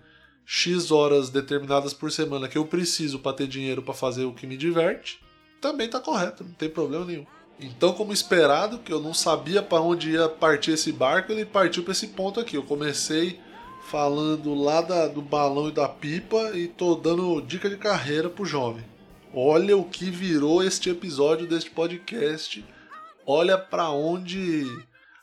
X 0.46 0.90
horas 0.90 1.28
determinadas 1.28 1.92
por 1.92 2.10
semana 2.10 2.48
que 2.48 2.56
eu 2.56 2.64
preciso 2.64 3.18
para 3.18 3.34
ter 3.36 3.46
dinheiro 3.46 3.82
para 3.82 3.92
fazer 3.92 4.24
o 4.24 4.32
que 4.32 4.46
me 4.46 4.56
diverte, 4.56 5.20
também 5.60 5.88
tá 5.88 6.00
correto, 6.00 6.44
não 6.44 6.52
tem 6.52 6.70
problema 6.70 7.04
nenhum. 7.04 7.26
Então, 7.60 7.92
como 7.92 8.12
esperado, 8.12 8.78
que 8.78 8.92
eu 8.92 9.00
não 9.00 9.12
sabia 9.12 9.60
para 9.62 9.80
onde 9.80 10.12
ia 10.12 10.28
partir 10.28 10.72
esse 10.72 10.92
barco, 10.92 11.32
ele 11.32 11.44
partiu 11.44 11.82
para 11.82 11.92
esse 11.92 12.06
ponto 12.06 12.38
aqui. 12.38 12.56
Eu 12.56 12.62
comecei 12.62 13.40
falando 13.88 14.54
lá 14.54 14.80
da, 14.80 15.08
do 15.08 15.20
balão 15.20 15.68
e 15.68 15.72
da 15.72 15.88
pipa 15.88 16.56
e 16.56 16.68
tô 16.68 16.94
dando 16.94 17.40
dica 17.40 17.68
de 17.68 17.76
carreira 17.76 18.30
pro 18.30 18.44
jovem. 18.44 18.84
Olha 19.34 19.76
o 19.76 19.84
que 19.84 20.10
virou 20.10 20.64
este 20.64 20.88
episódio 20.88 21.46
deste 21.46 21.70
podcast. 21.70 22.64
Olha 23.26 23.58
para 23.58 23.90
onde 23.90 24.64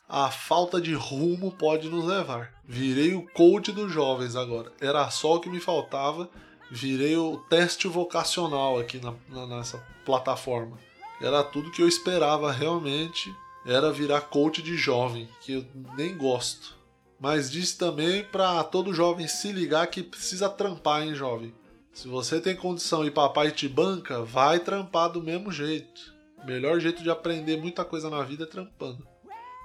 a 0.08 0.30
falta 0.30 0.80
de 0.80 0.94
rumo 0.94 1.52
pode 1.52 1.90
nos 1.90 2.06
levar. 2.06 2.54
Virei 2.64 3.16
o 3.16 3.28
coach 3.34 3.72
dos 3.72 3.92
jovens 3.92 4.36
agora. 4.36 4.72
Era 4.80 5.10
só 5.10 5.36
o 5.36 5.40
que 5.40 5.50
me 5.50 5.60
faltava. 5.60 6.30
Virei 6.70 7.18
o 7.18 7.38
teste 7.50 7.88
vocacional 7.88 8.78
aqui 8.78 9.00
na, 9.00 9.16
na, 9.28 9.48
nessa 9.48 9.84
plataforma. 10.06 10.78
Era 11.20 11.44
tudo 11.44 11.72
que 11.72 11.82
eu 11.82 11.88
esperava 11.88 12.52
realmente. 12.52 13.34
Era 13.66 13.92
virar 13.92 14.22
coach 14.22 14.62
de 14.62 14.78
jovem, 14.78 15.28
que 15.42 15.54
eu 15.54 15.66
nem 15.98 16.16
gosto. 16.16 16.76
Mas 17.20 17.50
disse 17.50 17.76
também 17.76 18.24
para 18.24 18.64
todo 18.64 18.94
jovem 18.94 19.28
se 19.28 19.52
ligar 19.52 19.88
que 19.88 20.04
precisa 20.04 20.48
trampar, 20.48 21.02
hein, 21.02 21.16
jovem. 21.16 21.52
Se 21.96 22.10
você 22.10 22.42
tem 22.42 22.58
condição 22.58 23.06
e 23.06 23.10
papai 23.10 23.52
te 23.52 23.70
banca, 23.70 24.22
vai 24.22 24.60
trampar 24.60 25.10
do 25.10 25.24
mesmo 25.24 25.50
jeito. 25.50 26.14
Melhor 26.44 26.78
jeito 26.78 27.02
de 27.02 27.10
aprender 27.10 27.56
muita 27.56 27.86
coisa 27.86 28.10
na 28.10 28.22
vida 28.22 28.44
é 28.44 28.46
trampando. 28.46 29.08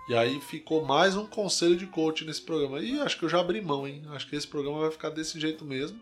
E 0.08 0.14
aí 0.14 0.40
ficou 0.40 0.84
mais 0.84 1.16
um 1.16 1.26
conselho 1.26 1.76
de 1.76 1.88
coach 1.88 2.24
nesse 2.24 2.40
programa. 2.40 2.78
E 2.78 3.00
acho 3.00 3.18
que 3.18 3.24
eu 3.24 3.28
já 3.28 3.40
abri 3.40 3.60
mão, 3.60 3.86
hein? 3.86 4.04
Acho 4.10 4.28
que 4.28 4.36
esse 4.36 4.46
programa 4.46 4.78
vai 4.78 4.92
ficar 4.92 5.10
desse 5.10 5.40
jeito 5.40 5.64
mesmo. 5.64 6.00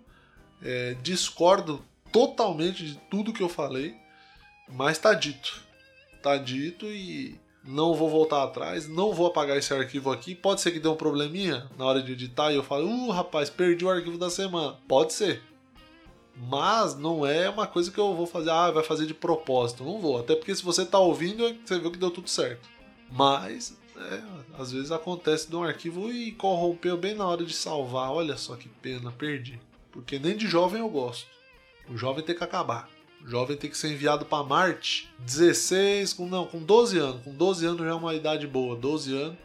É, 0.62 0.94
discordo 1.02 1.82
totalmente 2.12 2.84
de 2.84 2.96
tudo 3.10 3.32
que 3.32 3.42
eu 3.42 3.48
falei, 3.48 3.96
mas 4.68 4.98
tá 4.98 5.14
dito. 5.14 5.62
Tá 6.22 6.36
dito 6.36 6.84
e 6.84 7.40
não 7.64 7.94
vou 7.94 8.10
voltar 8.10 8.42
atrás, 8.42 8.86
não 8.86 9.14
vou 9.14 9.28
apagar 9.28 9.56
esse 9.56 9.72
arquivo 9.72 10.12
aqui. 10.12 10.34
Pode 10.34 10.60
ser 10.60 10.72
que 10.72 10.78
dê 10.78 10.88
um 10.88 10.94
probleminha 10.94 11.70
na 11.78 11.86
hora 11.86 12.02
de 12.02 12.12
editar 12.12 12.52
e 12.52 12.56
eu 12.56 12.62
falo, 12.62 12.86
uh, 12.86 13.10
rapaz, 13.12 13.48
perdi 13.48 13.86
o 13.86 13.90
arquivo 13.90 14.18
da 14.18 14.28
semana. 14.28 14.76
Pode 14.86 15.14
ser 15.14 15.42
Mas 16.40 16.96
não 16.96 17.26
é 17.26 17.50
uma 17.50 17.66
coisa 17.66 17.90
que 17.90 17.98
eu 17.98 18.14
vou 18.14 18.26
fazer, 18.26 18.50
ah, 18.50 18.70
vai 18.70 18.84
fazer 18.84 19.06
de 19.06 19.14
propósito. 19.14 19.82
Não 19.82 20.00
vou. 20.00 20.20
Até 20.20 20.36
porque 20.36 20.54
se 20.54 20.62
você 20.62 20.84
tá 20.86 20.98
ouvindo, 20.98 21.42
você 21.64 21.78
viu 21.78 21.90
que 21.90 21.98
deu 21.98 22.10
tudo 22.10 22.28
certo. 22.28 22.68
Mas, 23.10 23.76
é, 23.96 24.22
às 24.58 24.70
vezes 24.70 24.92
acontece 24.92 25.48
de 25.48 25.56
um 25.56 25.64
arquivo 25.64 26.12
e 26.12 26.32
corrompeu 26.32 26.96
bem 26.96 27.14
na 27.14 27.26
hora 27.26 27.44
de 27.44 27.52
salvar. 27.52 28.12
Olha 28.12 28.36
só 28.36 28.54
que 28.54 28.68
pena, 28.68 29.10
perdi. 29.10 29.58
Porque 29.90 30.18
nem 30.18 30.36
de 30.36 30.46
jovem 30.46 30.80
eu 30.80 30.88
gosto. 30.88 31.26
O 31.88 31.96
jovem 31.96 32.22
tem 32.22 32.36
que 32.36 32.44
acabar. 32.44 32.88
O 33.24 33.28
jovem 33.28 33.56
tem 33.56 33.68
que 33.68 33.76
ser 33.76 33.90
enviado 33.90 34.24
para 34.24 34.44
Marte. 34.44 35.10
16, 35.18 36.12
com, 36.12 36.26
não, 36.28 36.46
com 36.46 36.62
12 36.62 36.98
anos. 36.98 37.22
Com 37.24 37.34
12 37.34 37.66
anos 37.66 37.80
já 37.80 37.90
é 37.90 37.94
uma 37.94 38.14
idade 38.14 38.46
boa. 38.46 38.76
12 38.76 39.16
anos. 39.16 39.36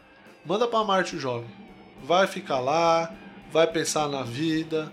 Manda 0.46 0.68
para 0.68 0.84
Marte 0.84 1.16
o 1.16 1.20
jovem. 1.20 1.50
Vai 2.04 2.26
ficar 2.26 2.60
lá, 2.60 3.12
vai 3.50 3.66
pensar 3.66 4.08
na 4.08 4.22
vida, 4.22 4.92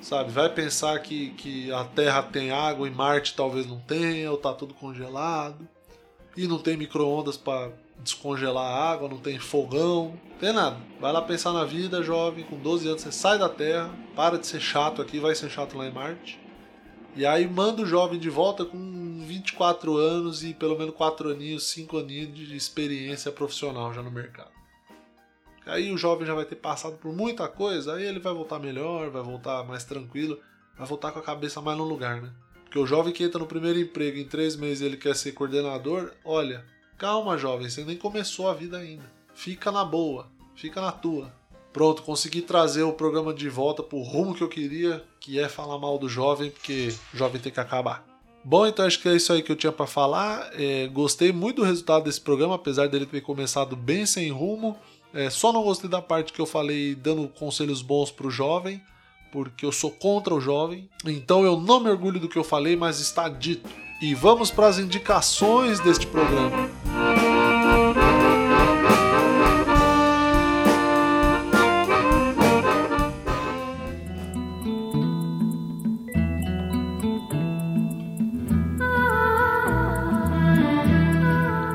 sabe? 0.00 0.30
Vai 0.30 0.48
pensar 0.48 0.98
que, 1.00 1.30
que 1.30 1.72
a 1.72 1.84
Terra 1.84 2.22
tem 2.22 2.50
água 2.50 2.86
e 2.86 2.90
Marte 2.90 3.34
talvez 3.34 3.66
não 3.66 3.78
tenha, 3.80 4.30
ou 4.30 4.36
tá 4.36 4.52
tudo 4.52 4.74
congelado. 4.74 5.68
E 6.36 6.46
não 6.46 6.58
tem 6.58 6.76
micro-ondas 6.76 7.36
para 7.36 7.72
descongelar 7.98 8.64
a 8.64 8.92
água, 8.92 9.08
não 9.08 9.18
tem 9.18 9.38
fogão, 9.38 10.18
não 10.30 10.38
tem 10.38 10.52
nada. 10.52 10.76
Vai 11.00 11.12
lá 11.12 11.20
pensar 11.22 11.52
na 11.52 11.64
vida, 11.64 12.02
jovem, 12.02 12.44
com 12.44 12.56
12 12.56 12.88
anos 12.88 13.02
você 13.02 13.12
sai 13.12 13.38
da 13.38 13.48
Terra, 13.48 13.90
para 14.16 14.38
de 14.38 14.46
ser 14.46 14.60
chato 14.60 15.02
aqui, 15.02 15.18
vai 15.18 15.34
ser 15.34 15.50
chato 15.50 15.76
lá 15.76 15.86
em 15.86 15.92
Marte. 15.92 16.40
E 17.16 17.26
aí 17.26 17.46
manda 17.46 17.82
o 17.82 17.86
jovem 17.86 18.18
de 18.18 18.30
volta 18.30 18.64
com 18.64 19.24
24 19.26 19.96
anos 19.96 20.44
e 20.44 20.54
pelo 20.54 20.78
menos 20.78 20.94
4 20.94 21.30
aninhos, 21.30 21.64
5 21.68 21.98
aninhos 21.98 22.34
de 22.34 22.56
experiência 22.56 23.32
profissional 23.32 23.92
já 23.92 24.02
no 24.02 24.10
mercado. 24.10 24.59
Aí 25.66 25.92
o 25.92 25.98
jovem 25.98 26.26
já 26.26 26.34
vai 26.34 26.44
ter 26.44 26.56
passado 26.56 26.96
por 26.96 27.14
muita 27.14 27.46
coisa, 27.48 27.94
aí 27.94 28.04
ele 28.04 28.18
vai 28.18 28.32
voltar 28.32 28.58
melhor, 28.58 29.10
vai 29.10 29.22
voltar 29.22 29.64
mais 29.64 29.84
tranquilo, 29.84 30.38
vai 30.76 30.86
voltar 30.86 31.12
com 31.12 31.18
a 31.18 31.22
cabeça 31.22 31.60
mais 31.60 31.76
no 31.76 31.84
lugar, 31.84 32.20
né? 32.22 32.32
Porque 32.64 32.78
o 32.78 32.86
jovem 32.86 33.12
que 33.12 33.24
entra 33.24 33.38
no 33.38 33.46
primeiro 33.46 33.78
emprego 33.78 34.18
em 34.18 34.26
três 34.26 34.56
meses 34.56 34.80
ele 34.80 34.96
quer 34.96 35.14
ser 35.14 35.32
coordenador, 35.32 36.12
olha, 36.24 36.64
calma 36.96 37.36
jovem, 37.36 37.68
você 37.68 37.84
nem 37.84 37.96
começou 37.96 38.48
a 38.48 38.54
vida 38.54 38.78
ainda. 38.78 39.10
Fica 39.34 39.72
na 39.72 39.84
boa, 39.84 40.28
fica 40.54 40.80
na 40.80 40.92
tua. 40.92 41.32
Pronto, 41.72 42.02
consegui 42.02 42.42
trazer 42.42 42.82
o 42.82 42.92
programa 42.92 43.32
de 43.32 43.48
volta 43.48 43.82
pro 43.82 44.02
rumo 44.02 44.34
que 44.34 44.42
eu 44.42 44.48
queria, 44.48 45.04
que 45.20 45.38
é 45.38 45.48
falar 45.48 45.78
mal 45.78 45.98
do 45.98 46.08
jovem, 46.08 46.50
porque 46.50 46.92
o 47.14 47.16
jovem 47.16 47.40
tem 47.40 47.52
que 47.52 47.60
acabar. 47.60 48.04
Bom, 48.42 48.66
então 48.66 48.86
acho 48.86 49.00
que 49.00 49.08
é 49.08 49.14
isso 49.14 49.32
aí 49.32 49.42
que 49.42 49.52
eu 49.52 49.56
tinha 49.56 49.70
para 49.70 49.86
falar. 49.86 50.50
É, 50.54 50.88
gostei 50.88 51.30
muito 51.32 51.56
do 51.56 51.64
resultado 51.64 52.04
desse 52.04 52.20
programa, 52.20 52.54
apesar 52.54 52.88
dele 52.88 53.06
ter 53.06 53.20
começado 53.20 53.76
bem 53.76 54.06
sem 54.06 54.30
rumo. 54.30 54.76
É, 55.12 55.28
só 55.28 55.52
não 55.52 55.64
gostei 55.64 55.90
da 55.90 56.00
parte 56.00 56.32
que 56.32 56.40
eu 56.40 56.46
falei 56.46 56.94
dando 56.94 57.26
conselhos 57.28 57.82
bons 57.82 58.12
pro 58.12 58.30
jovem, 58.30 58.80
porque 59.32 59.66
eu 59.66 59.72
sou 59.72 59.90
contra 59.90 60.34
o 60.34 60.40
jovem. 60.40 60.88
Então 61.04 61.44
eu 61.44 61.60
não 61.60 61.80
me 61.80 61.90
orgulho 61.90 62.20
do 62.20 62.28
que 62.28 62.38
eu 62.38 62.44
falei, 62.44 62.76
mas 62.76 63.00
está 63.00 63.28
dito. 63.28 63.68
E 64.00 64.14
vamos 64.14 64.50
para 64.50 64.68
as 64.68 64.78
indicações 64.78 65.80
deste 65.80 66.06
programa. 66.06 66.70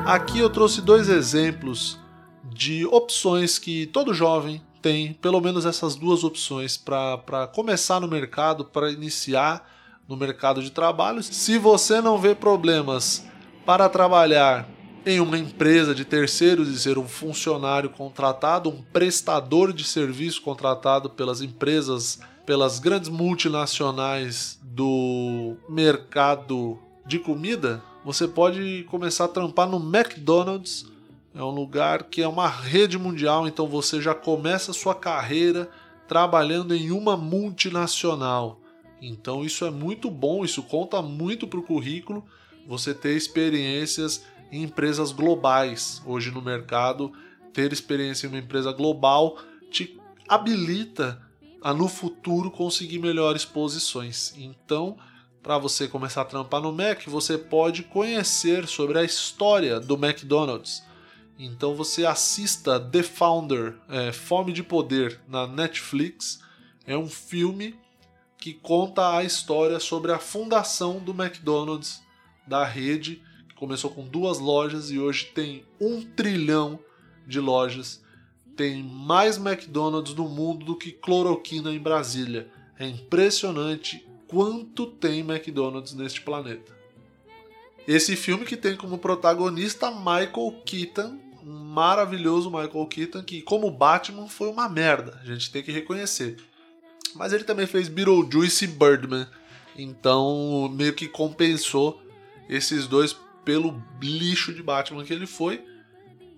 Aqui 0.06 0.38
eu 0.38 0.48
trouxe 0.48 0.80
dois 0.80 1.10
exemplos 1.10 1.98
de 2.56 2.86
opções 2.86 3.58
que 3.58 3.86
todo 3.86 4.14
jovem 4.14 4.62
tem, 4.80 5.12
pelo 5.12 5.40
menos 5.40 5.66
essas 5.66 5.94
duas 5.94 6.24
opções 6.24 6.76
para 6.76 7.46
começar 7.54 8.00
no 8.00 8.08
mercado, 8.08 8.64
para 8.64 8.90
iniciar 8.90 9.68
no 10.08 10.16
mercado 10.16 10.62
de 10.62 10.70
trabalho. 10.70 11.22
Se 11.22 11.58
você 11.58 12.00
não 12.00 12.18
vê 12.18 12.34
problemas 12.34 13.26
para 13.66 13.88
trabalhar 13.88 14.68
em 15.04 15.20
uma 15.20 15.38
empresa 15.38 15.94
de 15.94 16.04
terceiros 16.04 16.68
e 16.68 16.78
ser 16.78 16.98
um 16.98 17.06
funcionário 17.06 17.90
contratado, 17.90 18.70
um 18.70 18.82
prestador 18.82 19.72
de 19.72 19.84
serviço 19.84 20.40
contratado 20.40 21.10
pelas 21.10 21.42
empresas, 21.42 22.18
pelas 22.44 22.78
grandes 22.78 23.08
multinacionais 23.08 24.58
do 24.62 25.56
mercado 25.68 26.78
de 27.04 27.18
comida, 27.18 27.82
você 28.04 28.26
pode 28.26 28.84
começar 28.88 29.26
a 29.26 29.28
trampar 29.28 29.68
no 29.68 29.78
McDonald's 29.78 30.86
é 31.36 31.42
um 31.42 31.50
lugar 31.50 32.04
que 32.04 32.22
é 32.22 32.28
uma 32.28 32.48
rede 32.48 32.98
mundial, 32.98 33.46
então 33.46 33.68
você 33.68 34.00
já 34.00 34.14
começa 34.14 34.70
a 34.70 34.74
sua 34.74 34.94
carreira 34.94 35.68
trabalhando 36.08 36.74
em 36.74 36.90
uma 36.90 37.14
multinacional. 37.14 38.58
Então 39.02 39.44
isso 39.44 39.66
é 39.66 39.70
muito 39.70 40.10
bom, 40.10 40.46
isso 40.46 40.62
conta 40.62 41.02
muito 41.02 41.46
para 41.46 41.58
o 41.58 41.62
currículo, 41.62 42.24
você 42.66 42.94
ter 42.94 43.14
experiências 43.14 44.24
em 44.50 44.62
empresas 44.62 45.12
globais. 45.12 46.00
Hoje 46.06 46.30
no 46.30 46.40
mercado, 46.40 47.12
ter 47.52 47.70
experiência 47.70 48.26
em 48.26 48.30
uma 48.30 48.38
empresa 48.38 48.72
global 48.72 49.36
te 49.70 50.00
habilita 50.26 51.20
a 51.62 51.74
no 51.74 51.86
futuro 51.86 52.50
conseguir 52.50 52.98
melhores 52.98 53.44
posições. 53.44 54.32
Então, 54.38 54.96
para 55.42 55.58
você 55.58 55.86
começar 55.86 56.22
a 56.22 56.24
trampar 56.24 56.62
no 56.62 56.72
Mac, 56.72 57.06
você 57.06 57.36
pode 57.36 57.82
conhecer 57.82 58.66
sobre 58.66 58.98
a 58.98 59.04
história 59.04 59.78
do 59.78 59.94
McDonald's 60.02 60.82
então 61.38 61.74
você 61.74 62.06
assista 62.06 62.80
The 62.80 63.02
Founder, 63.02 63.76
é, 63.88 64.12
Fome 64.12 64.52
de 64.52 64.62
Poder, 64.62 65.20
na 65.28 65.46
Netflix. 65.46 66.40
É 66.86 66.96
um 66.96 67.08
filme 67.08 67.78
que 68.38 68.54
conta 68.54 69.16
a 69.16 69.24
história 69.24 69.78
sobre 69.78 70.12
a 70.12 70.18
fundação 70.18 70.98
do 70.98 71.12
McDonald's, 71.12 72.02
da 72.46 72.64
rede, 72.64 73.22
que 73.48 73.54
começou 73.54 73.90
com 73.90 74.04
duas 74.06 74.38
lojas 74.38 74.90
e 74.90 74.98
hoje 74.98 75.26
tem 75.34 75.64
um 75.80 76.02
trilhão 76.02 76.78
de 77.26 77.40
lojas. 77.40 78.02
Tem 78.56 78.82
mais 78.82 79.36
McDonald's 79.36 80.14
no 80.14 80.28
mundo 80.28 80.64
do 80.64 80.76
que 80.76 80.92
cloroquina 80.92 81.72
em 81.72 81.78
Brasília. 81.78 82.48
É 82.78 82.86
impressionante 82.86 84.06
quanto 84.28 84.86
tem 84.86 85.20
McDonald's 85.20 85.92
neste 85.92 86.22
planeta. 86.22 86.74
Esse 87.86 88.16
filme 88.16 88.44
que 88.44 88.56
tem 88.56 88.76
como 88.76 88.98
protagonista 88.98 89.90
Michael 89.90 90.62
Keaton, 90.64 91.18
maravilhoso 91.48 92.50
Michael 92.50 92.86
Keaton, 92.86 93.22
que 93.22 93.40
como 93.40 93.70
Batman 93.70 94.26
foi 94.26 94.48
uma 94.48 94.68
merda, 94.68 95.20
a 95.22 95.24
gente 95.24 95.52
tem 95.52 95.62
que 95.62 95.70
reconhecer. 95.70 96.36
Mas 97.14 97.32
ele 97.32 97.44
também 97.44 97.68
fez 97.68 97.88
Beetlejuice 97.88 98.64
e 98.64 98.68
Birdman, 98.68 99.28
então 99.78 100.68
meio 100.74 100.92
que 100.92 101.06
compensou 101.06 102.02
esses 102.48 102.88
dois 102.88 103.16
pelo 103.44 103.80
lixo 104.02 104.52
de 104.52 104.60
Batman 104.60 105.04
que 105.04 105.12
ele 105.12 105.26
foi. 105.26 105.64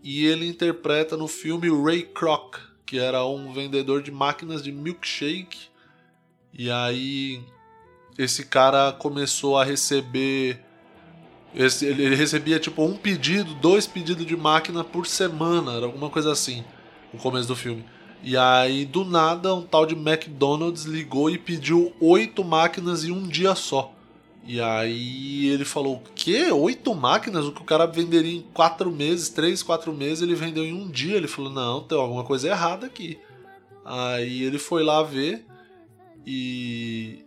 E 0.03 0.27
ele 0.27 0.47
interpreta 0.47 1.17
no 1.17 1.27
filme 1.27 1.69
Ray 1.71 2.03
Kroc, 2.03 2.57
que 2.85 2.99
era 2.99 3.25
um 3.25 3.53
vendedor 3.53 4.03
de 4.03 4.11
máquinas 4.11 4.63
de 4.63 4.71
milkshake. 4.71 5.69
E 6.53 6.71
aí 6.71 7.43
esse 8.19 8.45
cara 8.45 8.93
começou 8.93 9.57
a 9.57 9.65
receber 9.65 10.63
esse, 11.55 11.87
ele 11.87 12.15
recebia 12.15 12.59
tipo 12.59 12.83
um 12.83 12.97
pedido, 12.97 13.55
dois 13.55 13.87
pedidos 13.87 14.27
de 14.27 14.37
máquina 14.37 14.85
por 14.85 15.07
semana, 15.07 15.73
era 15.73 15.87
alguma 15.87 16.11
coisa 16.11 16.33
assim, 16.33 16.65
no 17.13 17.19
começo 17.19 17.49
do 17.49 17.57
filme. 17.57 17.85
E 18.23 18.37
aí, 18.37 18.85
do 18.85 19.05
nada, 19.05 19.55
um 19.55 19.63
tal 19.63 19.87
de 19.87 19.95
McDonald's 19.95 20.85
ligou 20.85 21.31
e 21.31 21.39
pediu 21.39 21.93
oito 22.01 22.45
máquinas 22.45 23.05
em 23.05 23.13
um 23.13 23.27
dia 23.27 23.55
só. 23.55 23.93
E 24.45 24.61
aí 24.61 25.47
ele 25.49 25.65
falou: 25.65 25.97
O 25.97 26.03
quê? 26.15 26.51
Oito 26.51 26.95
máquinas? 26.95 27.47
O 27.47 27.53
que 27.53 27.61
o 27.61 27.65
cara 27.65 27.87
venderia 27.87 28.39
em 28.39 28.43
quatro 28.55 28.91
meses, 28.91 29.29
três, 29.29 29.63
quatro 29.63 29.93
meses, 29.93 30.23
ele 30.23 30.35
vendeu 30.35 30.65
em 30.65 30.73
um 30.73 30.91
dia. 30.91 31.17
Ele 31.17 31.29
falou: 31.29 31.53
Não, 31.53 31.83
tem 31.83 31.99
alguma 31.99 32.25
coisa 32.25 32.49
errada 32.49 32.87
aqui. 32.87 33.19
Aí 33.85 34.43
ele 34.43 34.59
foi 34.59 34.83
lá 34.83 35.03
ver 35.03 35.45
e 36.27 37.25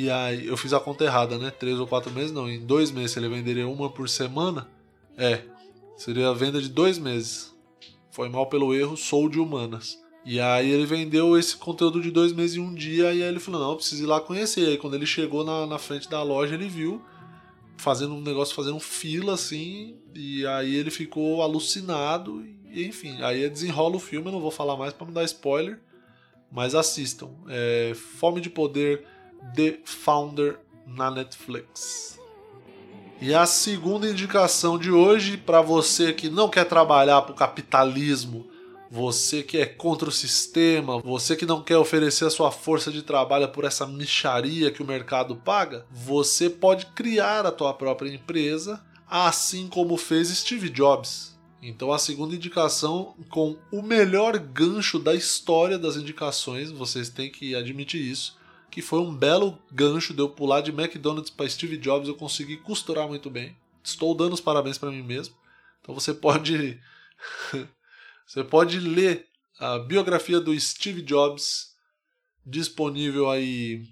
e 0.00 0.10
aí 0.10 0.46
eu 0.46 0.56
fiz 0.56 0.72
a 0.72 0.80
conta 0.80 1.04
errada, 1.04 1.36
né? 1.36 1.50
Três 1.50 1.78
ou 1.78 1.86
quatro 1.86 2.10
meses, 2.10 2.32
não. 2.32 2.48
Em 2.48 2.64
dois 2.64 2.90
meses, 2.90 3.10
se 3.10 3.18
ele 3.18 3.28
venderia 3.28 3.68
uma 3.68 3.90
por 3.90 4.08
semana, 4.08 4.68
é. 5.16 5.42
Seria 5.96 6.30
a 6.30 6.32
venda 6.32 6.60
de 6.60 6.70
dois 6.70 6.98
meses. 6.98 7.54
Foi 8.10 8.28
mal 8.28 8.46
pelo 8.46 8.74
erro, 8.74 8.96
sou 8.96 9.28
de 9.28 9.38
humanas. 9.38 9.98
E 10.24 10.40
aí 10.40 10.70
ele 10.70 10.86
vendeu 10.86 11.36
esse 11.38 11.56
conteúdo 11.56 12.00
de 12.00 12.10
dois 12.10 12.32
meses 12.32 12.56
em 12.56 12.60
um 12.60 12.74
dia, 12.74 13.12
e 13.12 13.22
aí 13.22 13.28
ele 13.28 13.40
falou, 13.40 13.60
não, 13.60 13.76
preciso 13.76 14.02
ir 14.02 14.06
lá 14.06 14.20
conhecer. 14.20 14.62
E 14.62 14.66
aí 14.68 14.78
quando 14.78 14.94
ele 14.94 15.06
chegou 15.06 15.44
na, 15.44 15.66
na 15.66 15.78
frente 15.78 16.08
da 16.08 16.22
loja, 16.22 16.54
ele 16.54 16.68
viu 16.68 17.02
fazendo 17.76 18.14
um 18.14 18.20
negócio, 18.20 18.54
fazendo 18.54 18.78
fila 18.78 19.34
assim, 19.34 19.96
e 20.14 20.46
aí 20.46 20.74
ele 20.74 20.90
ficou 20.90 21.42
alucinado, 21.42 22.44
e 22.70 22.84
enfim, 22.84 23.20
aí 23.22 23.48
desenrola 23.48 23.96
o 23.96 24.00
filme, 24.00 24.28
eu 24.28 24.32
não 24.32 24.40
vou 24.40 24.50
falar 24.50 24.76
mais 24.76 24.92
para 24.92 25.06
não 25.06 25.14
dar 25.14 25.24
spoiler, 25.24 25.80
mas 26.52 26.74
assistam. 26.74 27.30
É, 27.48 27.92
Fome 27.94 28.40
de 28.40 28.50
Poder 28.50 29.06
The 29.54 29.78
Founder 29.84 30.58
na 30.86 31.10
Netflix. 31.10 32.18
E 33.20 33.34
a 33.34 33.44
segunda 33.46 34.08
indicação 34.08 34.78
de 34.78 34.90
hoje, 34.90 35.36
para 35.36 35.60
você 35.60 36.12
que 36.12 36.30
não 36.30 36.48
quer 36.48 36.64
trabalhar 36.64 37.22
para 37.22 37.32
o 37.32 37.36
capitalismo 37.36 38.50
você 38.90 39.40
que 39.40 39.56
é 39.56 39.66
contra 39.66 40.08
o 40.08 40.12
sistema, 40.12 40.98
você 40.98 41.36
que 41.36 41.46
não 41.46 41.62
quer 41.62 41.76
oferecer 41.76 42.24
a 42.24 42.30
sua 42.30 42.50
força 42.50 42.90
de 42.90 43.02
trabalho 43.02 43.48
por 43.48 43.64
essa 43.64 43.86
micharia 43.86 44.72
que 44.72 44.82
o 44.82 44.86
mercado 44.86 45.36
paga, 45.36 45.86
você 45.92 46.50
pode 46.50 46.86
criar 46.86 47.46
a 47.46 47.52
tua 47.52 47.72
própria 47.72 48.12
empresa, 48.12 48.84
assim 49.08 49.68
como 49.68 49.96
fez 49.96 50.28
Steve 50.30 50.68
Jobs. 50.68 51.38
Então 51.62 51.92
a 51.92 51.98
segunda 51.98 52.34
indicação 52.34 53.14
com 53.28 53.56
o 53.70 53.80
melhor 53.80 54.36
gancho 54.38 54.98
da 54.98 55.14
história 55.14 55.78
das 55.78 55.94
indicações, 55.94 56.72
vocês 56.72 57.08
têm 57.08 57.30
que 57.30 57.54
admitir 57.54 58.00
isso, 58.00 58.39
que 58.70 58.80
foi 58.80 59.00
um 59.00 59.14
belo 59.14 59.58
gancho 59.72 60.14
de 60.14 60.20
eu 60.20 60.28
pular 60.28 60.60
de 60.60 60.70
McDonald's 60.70 61.30
para 61.30 61.48
Steve 61.48 61.76
Jobs, 61.76 62.08
eu 62.08 62.14
consegui 62.14 62.56
costurar 62.58 63.08
muito 63.08 63.28
bem. 63.28 63.56
Estou 63.82 64.14
dando 64.14 64.34
os 64.34 64.40
parabéns 64.40 64.78
para 64.78 64.90
mim 64.90 65.02
mesmo. 65.02 65.34
Então 65.80 65.94
você 65.94 66.14
pode 66.14 66.78
Você 68.26 68.44
pode 68.44 68.78
ler 68.78 69.26
a 69.58 69.78
biografia 69.78 70.40
do 70.40 70.58
Steve 70.58 71.02
Jobs 71.02 71.74
disponível 72.46 73.28
aí 73.28 73.88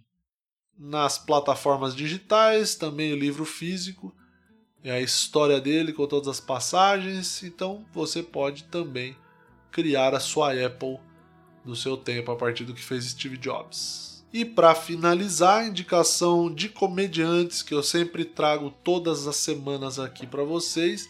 nas 0.79 1.19
plataformas 1.19 1.95
digitais, 1.95 2.77
também 2.77 3.12
o 3.12 3.19
livro 3.19 3.45
físico, 3.45 4.14
é 4.85 4.93
a 4.93 5.01
história 5.01 5.61
dele 5.61 5.93
com 5.93 6.07
todas 6.07 6.29
as 6.29 6.38
passagens, 6.38 7.43
então 7.43 7.85
você 7.93 8.23
pode 8.23 8.64
também 8.64 9.17
criar 9.73 10.14
a 10.14 10.21
sua 10.21 10.53
Apple 10.53 11.01
do 11.64 11.75
seu 11.75 11.97
tempo 11.97 12.31
a 12.31 12.37
partir 12.37 12.64
do 12.64 12.73
que 12.73 12.81
fez 12.81 13.07
Steve 13.07 13.37
Jobs. 13.37 14.17
E 14.33 14.45
para 14.45 14.75
finalizar, 14.75 15.61
a 15.61 15.67
indicação 15.67 16.53
de 16.53 16.69
comediantes 16.69 17.62
que 17.62 17.73
eu 17.73 17.83
sempre 17.83 18.25
trago 18.25 18.71
todas 18.85 19.27
as 19.27 19.37
semanas 19.37 19.99
aqui 19.99 20.27
para 20.27 20.45
vocês 20.45 21.09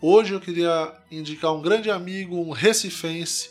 Hoje 0.00 0.32
eu 0.32 0.40
queria 0.40 0.94
indicar 1.10 1.52
um 1.52 1.60
grande 1.60 1.90
amigo, 1.90 2.36
um 2.36 2.52
recifense, 2.52 3.50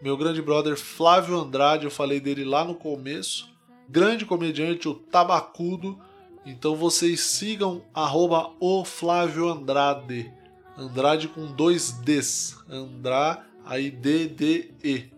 meu 0.00 0.16
grande 0.16 0.40
brother 0.40 0.76
Flávio 0.76 1.36
Andrade, 1.36 1.86
eu 1.86 1.90
falei 1.90 2.20
dele 2.20 2.44
lá 2.44 2.64
no 2.64 2.76
começo. 2.76 3.48
Grande 3.88 4.24
comediante, 4.24 4.88
o 4.88 4.94
Tabacudo. 4.94 5.98
Então 6.46 6.76
vocês 6.76 7.18
sigam 7.18 7.82
arroba 7.92 8.52
o 8.60 8.84
Flávio 8.84 9.48
Andrade. 9.48 10.32
Andrade 10.76 11.26
com 11.26 11.46
dois 11.46 11.90
Ds. 11.90 12.56
Andrá, 12.70 13.44
aí 13.64 13.90
D-D-E. 13.90 15.10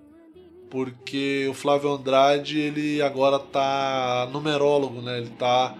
Porque 0.70 1.46
o 1.50 1.54
Flávio 1.54 1.90
Andrade, 1.90 2.58
ele 2.58 3.02
agora 3.02 3.38
tá 3.38 4.28
numerólogo, 4.32 5.02
né? 5.02 5.18
Ele 5.18 5.30
tá 5.30 5.76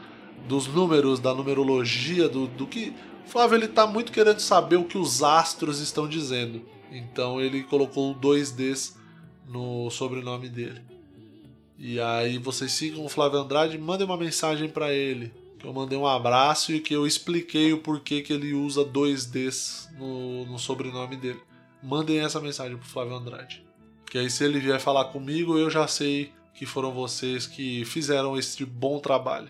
dos 0.49 0.67
números, 0.67 1.21
da 1.21 1.33
numerologia, 1.33 2.29
do, 2.29 2.49
do 2.49 2.67
que 2.67 2.93
Flávio 3.31 3.57
ele 3.57 3.69
tá 3.69 3.87
muito 3.87 4.11
querendo 4.11 4.41
saber 4.41 4.75
o 4.75 4.85
que 4.85 4.99
os 4.99 5.23
astros 5.23 5.79
estão 5.79 6.09
dizendo. 6.09 6.63
Então 6.91 7.41
ele 7.41 7.63
colocou 7.63 8.13
dois 8.13 8.51
Ds 8.51 8.99
no 9.47 9.89
sobrenome 9.91 10.49
dele. 10.49 10.81
E 11.79 12.01
aí 12.01 12.39
vocês 12.39 12.73
sigam 12.73 13.05
o 13.05 13.09
Flávio 13.09 13.39
Andrade, 13.39 13.79
mandem 13.79 14.05
uma 14.05 14.17
mensagem 14.17 14.69
para 14.69 14.93
ele, 14.93 15.33
que 15.59 15.65
eu 15.65 15.73
mandei 15.73 15.97
um 15.97 16.07
abraço 16.07 16.73
e 16.73 16.81
que 16.81 16.93
eu 16.93 17.07
expliquei 17.07 17.73
o 17.73 17.79
porquê 17.79 18.21
que 18.21 18.33
ele 18.33 18.53
usa 18.53 18.85
dois 18.85 19.27
Ds 19.27 19.89
no, 19.97 20.45
no 20.47 20.59
sobrenome 20.59 21.17
dele. 21.17 21.41
Mandem 21.81 22.19
essa 22.19 22.41
mensagem 22.41 22.77
pro 22.77 22.87
Flávio 22.87 23.15
Andrade. 23.15 23.65
Que 24.11 24.19
aí 24.19 24.29
se 24.29 24.45
ele 24.45 24.59
vier 24.59 24.81
falar 24.81 25.07
comigo, 25.07 25.57
eu 25.57 25.71
já 25.71 25.87
sei 25.87 26.33
que 26.53 26.67
foram 26.67 26.93
vocês 26.93 27.47
que 27.47 27.85
fizeram 27.85 28.37
este 28.37 28.67
bom 28.67 28.99
trabalho. 28.99 29.49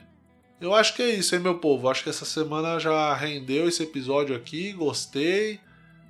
Eu 0.61 0.75
acho 0.75 0.95
que 0.95 1.03
é 1.03 1.09
isso, 1.09 1.35
hein, 1.35 1.41
meu 1.41 1.59
povo? 1.59 1.89
Acho 1.89 2.05
que 2.05 2.11
essa 2.11 2.27
semana 2.27 2.79
já 2.79 3.15
rendeu 3.15 3.67
esse 3.67 3.83
episódio 3.83 4.37
aqui, 4.37 4.73
gostei. 4.75 5.59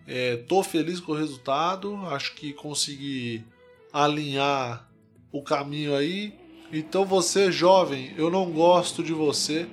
É, 0.07 0.37
tô 0.37 0.65
feliz 0.65 0.99
com 0.99 1.13
o 1.13 1.17
resultado. 1.17 1.95
Acho 2.09 2.35
que 2.35 2.53
consegui 2.53 3.45
alinhar 3.93 4.91
o 5.31 5.41
caminho 5.41 5.95
aí. 5.95 6.35
Então 6.73 7.05
você, 7.05 7.53
jovem, 7.53 8.13
eu 8.17 8.29
não 8.29 8.51
gosto 8.51 9.01
de 9.05 9.13
você, 9.13 9.69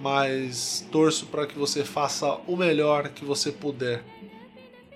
mas 0.00 0.84
torço 0.90 1.26
para 1.26 1.46
que 1.46 1.56
você 1.56 1.84
faça 1.84 2.34
o 2.48 2.56
melhor 2.56 3.10
que 3.10 3.24
você 3.24 3.52
puder. 3.52 4.04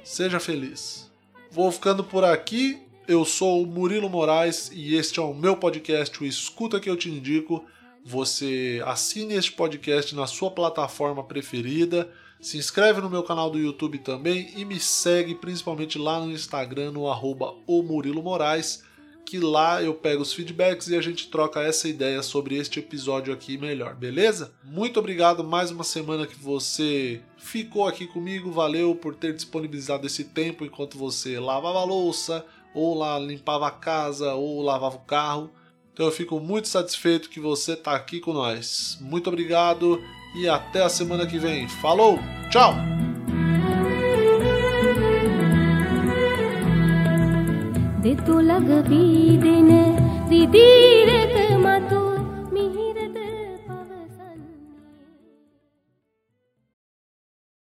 Seja 0.02 0.40
feliz. 0.40 1.08
Vou 1.52 1.70
ficando 1.70 2.02
por 2.02 2.24
aqui. 2.24 2.89
Eu 3.11 3.25
sou 3.25 3.64
o 3.64 3.66
Murilo 3.66 4.09
Moraes 4.09 4.70
e 4.73 4.94
este 4.94 5.18
é 5.18 5.23
o 5.23 5.35
meu 5.35 5.57
podcast, 5.57 6.23
o 6.23 6.25
Escuta 6.25 6.79
que 6.79 6.88
eu 6.88 6.96
te 6.96 7.11
indico 7.11 7.64
você 8.05 8.81
assine 8.87 9.35
este 9.35 9.51
podcast 9.51 10.14
na 10.14 10.29
sua 10.29 10.49
plataforma 10.49 11.25
preferida, 11.25 12.09
se 12.40 12.57
inscreve 12.57 13.01
no 13.01 13.11
meu 13.11 13.25
canal 13.25 13.51
do 13.51 13.59
YouTube 13.59 13.99
também 13.99 14.53
e 14.57 14.64
me 14.64 14.79
segue 14.79 15.35
principalmente 15.35 15.99
lá 15.99 16.20
no 16.20 16.31
Instagram, 16.31 16.92
no 16.92 17.11
arroba 17.11 17.53
o 17.66 17.83
Murilo 17.83 18.23
Moraes, 18.23 18.85
que 19.27 19.40
lá 19.40 19.83
eu 19.83 19.92
pego 19.92 20.23
os 20.23 20.33
feedbacks 20.33 20.87
e 20.87 20.94
a 20.94 21.01
gente 21.01 21.31
troca 21.31 21.61
essa 21.62 21.88
ideia 21.88 22.23
sobre 22.23 22.57
este 22.57 22.79
episódio 22.79 23.35
aqui 23.35 23.59
melhor, 23.59 23.96
beleza? 23.96 24.53
Muito 24.62 25.01
obrigado 25.01 25.42
mais 25.42 25.73
uma 25.73 25.85
semana 25.85 26.29
que 26.29 26.38
você 26.38 27.20
ficou 27.37 27.88
aqui 27.88 28.07
comigo, 28.07 28.53
valeu 28.53 28.94
por 28.94 29.16
ter 29.16 29.35
disponibilizado 29.35 30.07
esse 30.07 30.25
tempo 30.25 30.64
enquanto 30.64 30.96
você 30.96 31.40
lavava 31.40 31.81
a 31.81 31.85
louça, 31.85 32.46
ou 32.74 32.94
lá 32.94 33.18
limpava 33.18 33.68
a 33.68 33.70
casa, 33.70 34.35
ou 34.35 34.62
lavava 34.62 34.96
o 34.96 35.00
carro. 35.00 35.50
Então 35.92 36.06
eu 36.06 36.12
fico 36.12 36.40
muito 36.40 36.68
satisfeito 36.68 37.28
que 37.28 37.40
você 37.40 37.72
está 37.72 37.94
aqui 37.94 38.20
com 38.20 38.33
nós. 38.33 38.98
Muito 39.00 39.28
obrigado 39.28 40.00
e 40.35 40.48
até 40.48 40.83
a 40.83 40.88
semana 40.88 41.26
que 41.26 41.38
vem. 41.38 41.68
Falou, 41.68 42.18
tchau! 42.50 42.74